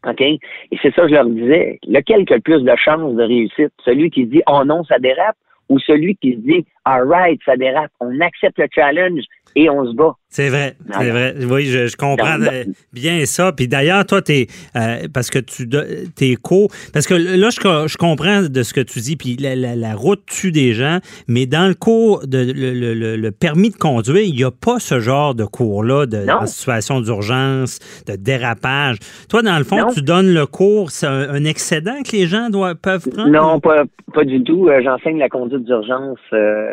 [0.07, 0.21] OK?
[0.21, 0.39] Et
[0.81, 1.79] c'est ça que je leur disais.
[1.87, 3.73] Lequel qui a le plus de chances de réussite?
[3.83, 5.37] Celui qui dit Oh non, ça dérape?
[5.69, 9.23] Ou celui qui se dit All right, ça dérape, on accepte le challenge
[9.55, 10.13] et on se bat.
[10.29, 11.35] C'est vrai, c'est vrai.
[11.47, 13.51] Oui, je, je comprends euh, bien ça.
[13.51, 15.69] Puis d'ailleurs, toi, t'es euh, parce que tu
[16.15, 19.15] t'es co, parce que là, je, co- je comprends de ce que tu dis.
[19.15, 20.97] Puis la, la- la route tue des gens,
[21.27, 24.49] mais dans le cours de le, le- le- le permis de conduire, il n'y a
[24.49, 27.77] pas ce genre de cours-là de en situation d'urgence,
[28.07, 28.97] de dérapage.
[29.29, 29.93] Toi, dans le fond, Non.
[29.93, 33.29] tu donnes le cours, c'est un, un excédent que les gens doivent peuvent prendre?
[33.29, 33.83] Non, pas,
[34.15, 34.67] pas du tout.
[34.67, 36.65] Euh, J'enseigne la conduite d'urgence euh,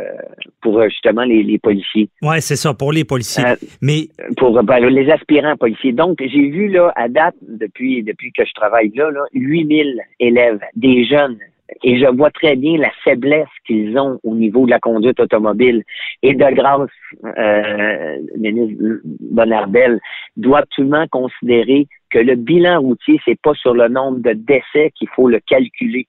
[0.62, 2.08] pour justement les, les policiers.
[2.22, 3.44] Ouais, c'est ça pour les policiers.
[3.44, 5.92] Euh, mais pour ben, les aspirants policiers.
[5.92, 10.60] Donc, j'ai vu là, à date, depuis, depuis que je travaille là, là, 8000 élèves,
[10.74, 11.38] des jeunes.
[11.82, 15.84] Et je vois très bien la faiblesse qu'ils ont au niveau de la conduite automobile.
[16.22, 16.90] Et de grâce,
[17.24, 20.00] euh, ministre Bonardel
[20.36, 25.08] doit absolument considérer que le bilan routier, c'est pas sur le nombre de décès qu'il
[25.14, 26.06] faut le calculer.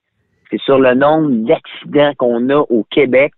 [0.50, 3.32] C'est sur le nombre d'accidents qu'on a au Québec.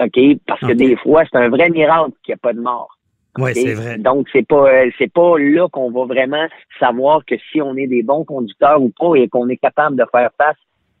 [0.00, 0.18] OK?
[0.46, 2.98] Parce que des fois, c'est un vrai miracle qu'il n'y a pas de mort.
[3.38, 3.56] ouais, OK?
[3.56, 3.98] c'est vrai.
[3.98, 6.46] Donc, c'est pas euh, c'est pas là qu'on va vraiment
[6.78, 10.04] savoir que si on est des bons conducteurs ou pas et qu'on est capable de
[10.12, 10.56] faire face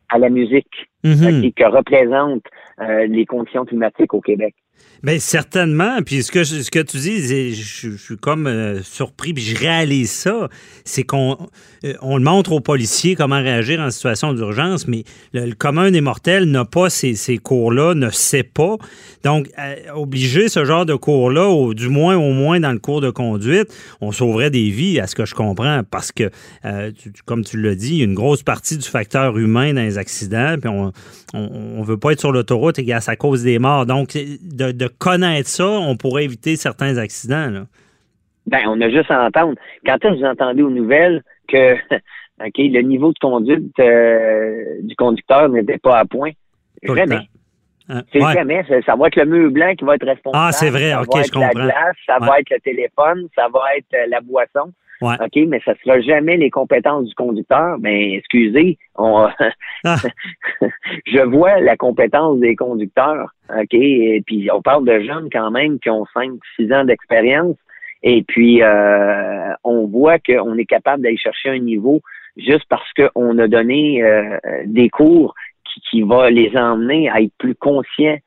[0.08, 1.44] à la musique Mhm.
[1.44, 2.46] OK, que représentent
[2.80, 4.54] euh, les conditions climatiques au Québec.
[5.02, 6.02] Bien, certainement.
[6.04, 9.56] Puis ce que, ce que tu dis, c'est- je, suis comme euh, surpris, puis je
[9.56, 10.48] réalise ça.
[10.84, 11.38] C'est qu'on
[11.84, 16.64] euh, montre aux policiers comment réagir en situation d'urgence, mais le, commun des mortels n'a
[16.64, 18.76] pas ces, ces cours-là, ne sait pas.
[19.22, 23.00] Donc, euh, obliger ce genre de cours-là, ou du moins, au moins dans le cours
[23.00, 26.30] de conduite, on sauverait des vies, à ce que je comprends, parce que,
[26.64, 26.90] euh,
[27.24, 29.96] comme tu l'as dit, il y a une grosse partie du facteur humain dans les
[29.96, 30.92] accidents, puis on
[31.34, 33.86] on veut pas être sur l'autoroute et que ça cause des morts.
[33.86, 37.50] Donc, de, de connaître ça, on pourrait éviter certains accidents.
[37.50, 37.60] Là.
[38.46, 39.54] Ben, on a juste à entendre.
[39.84, 41.74] Quand est-ce que vous entendez aux nouvelles que
[42.40, 46.30] OK, le niveau de conduite euh, du conducteur n'était pas à point?
[46.86, 47.28] Tout Jamais.
[47.88, 48.02] Hein?
[48.12, 48.32] C'est Ouais.
[48.34, 48.64] jamais.
[48.68, 50.36] Ça, ça va être le mur blanc qui va être responsable.
[50.46, 50.90] Ah, c'est vrai.
[50.90, 52.26] Ça OK, va je être la glace, ça Ouais.
[52.28, 54.72] va être le téléphone, ça va être euh, la boisson.
[55.00, 55.14] Ouais.
[55.20, 57.76] OK, mais ça sera jamais les compétences du conducteur.
[57.80, 59.28] Mais excusez, on,
[59.84, 59.96] Ah.
[61.06, 63.32] je vois la compétence des conducteurs.
[63.50, 67.56] OK, et puis on parle de jeunes quand même qui ont 5, 6 ans d'expérience.
[68.02, 72.00] Et puis euh, on voit qu'on est capable d'aller chercher un niveau
[72.36, 75.34] juste parce qu'on a donné euh, des cours
[75.64, 78.18] qui, qui va les emmener à être plus conscients.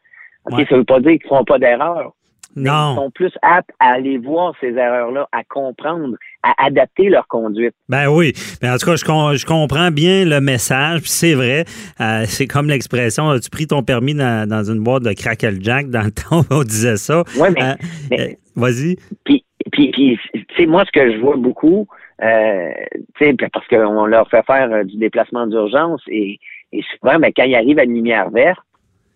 [0.46, 0.66] OK, Ouais.
[0.70, 2.14] ça veut pas dire qu'ils feront pas d'erreur.
[2.56, 2.94] Non.
[2.94, 7.74] Ils sont plus aptes à aller voir ces erreurs-là, à comprendre, à adapter leur conduite.
[7.88, 8.34] Ben oui.
[8.62, 9.06] Mais en tout cas, je,
[9.38, 11.02] je comprends bien le message.
[11.06, 11.66] C'est vrai.
[12.00, 15.90] Euh, c'est comme l'expression as-tu pris ton permis dans, dans, une boîte de Crackle Jack
[15.90, 16.42] dans le temps?
[16.42, 17.24] Où on disait ça?
[17.38, 17.64] Oui, mais.
[17.64, 17.74] Euh,
[18.10, 18.98] mais euh, Vas-y.
[19.24, 21.88] Puis, puis, puis tu sais, moi, ce que je vois beaucoup,
[22.22, 22.72] euh,
[23.20, 26.38] parce qu'on leur fait faire du déplacement d'urgence et,
[26.74, 28.60] et souvent, ben, quand ils arrivent à une lumière verte,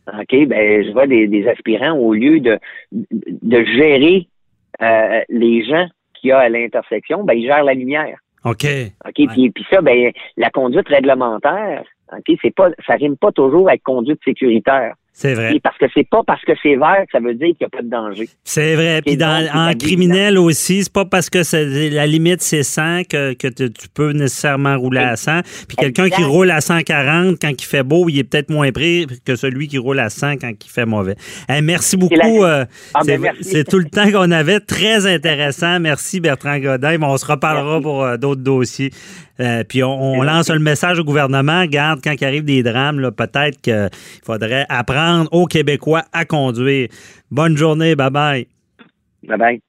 [0.07, 2.59] OK, ben, je vois des, des aspirants au lieu de,
[2.91, 4.27] de gérer
[4.81, 8.17] euh, les gens qu'il y a à l'intersection, ben, ils gèrent la lumière.
[8.43, 8.65] OK.
[9.05, 9.27] OK, ouais.
[9.27, 13.83] puis, puis ça, ben, la conduite réglementaire, OK, c'est pas, ça rime pas toujours avec
[13.83, 14.93] conduite sécuritaire.
[15.17, 15.55] C'est vrai.
[15.55, 17.67] Et parce que c'est pas parce que c'est vert que ça veut dire qu'il n'y
[17.67, 18.27] a pas de danger.
[18.43, 19.01] C'est vrai.
[19.01, 21.39] Puis dans, en criminel aussi, c'est pas parce que
[21.95, 25.39] la limite c'est 100 que, que tu, tu peux nécessairement rouler à 100.
[25.69, 29.05] Puis quelqu'un qui roule à 140 quand il fait beau, il est peut-être moins près
[29.23, 31.15] que celui qui roule à 100 quand il fait mauvais.
[31.47, 32.43] Hey, merci beaucoup.
[32.43, 34.59] Euh, ah, c'est ben tout le temps qu'on avait.
[34.59, 35.79] Très intéressant.
[35.79, 36.97] Merci Bertrand Godin.
[36.97, 37.83] Bon, on se reparlera merci.
[37.83, 38.91] pour euh, d'autres dossiers.
[39.39, 41.65] Euh, puis on, on lance le message au gouvernement.
[41.65, 43.89] Garde, quand il arrive des drames, peut-être qu'il
[44.25, 46.89] faudrait apprendre aux Québécois à conduire.
[47.31, 47.95] Bonne journée.
[47.95, 48.47] Bye-bye.
[49.27, 49.59] Bye-bye.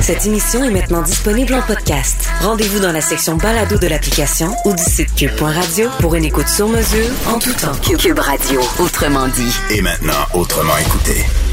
[0.00, 2.28] Cette émission est maintenant disponible en podcast.
[2.40, 6.68] Rendez-vous dans la section balado de l'application ou du site cube.radio pour une écoute sur
[6.68, 7.74] mesure en tout temps.
[7.98, 9.52] Cube Radio, autrement dit.
[9.76, 11.45] Et maintenant, autrement écouté.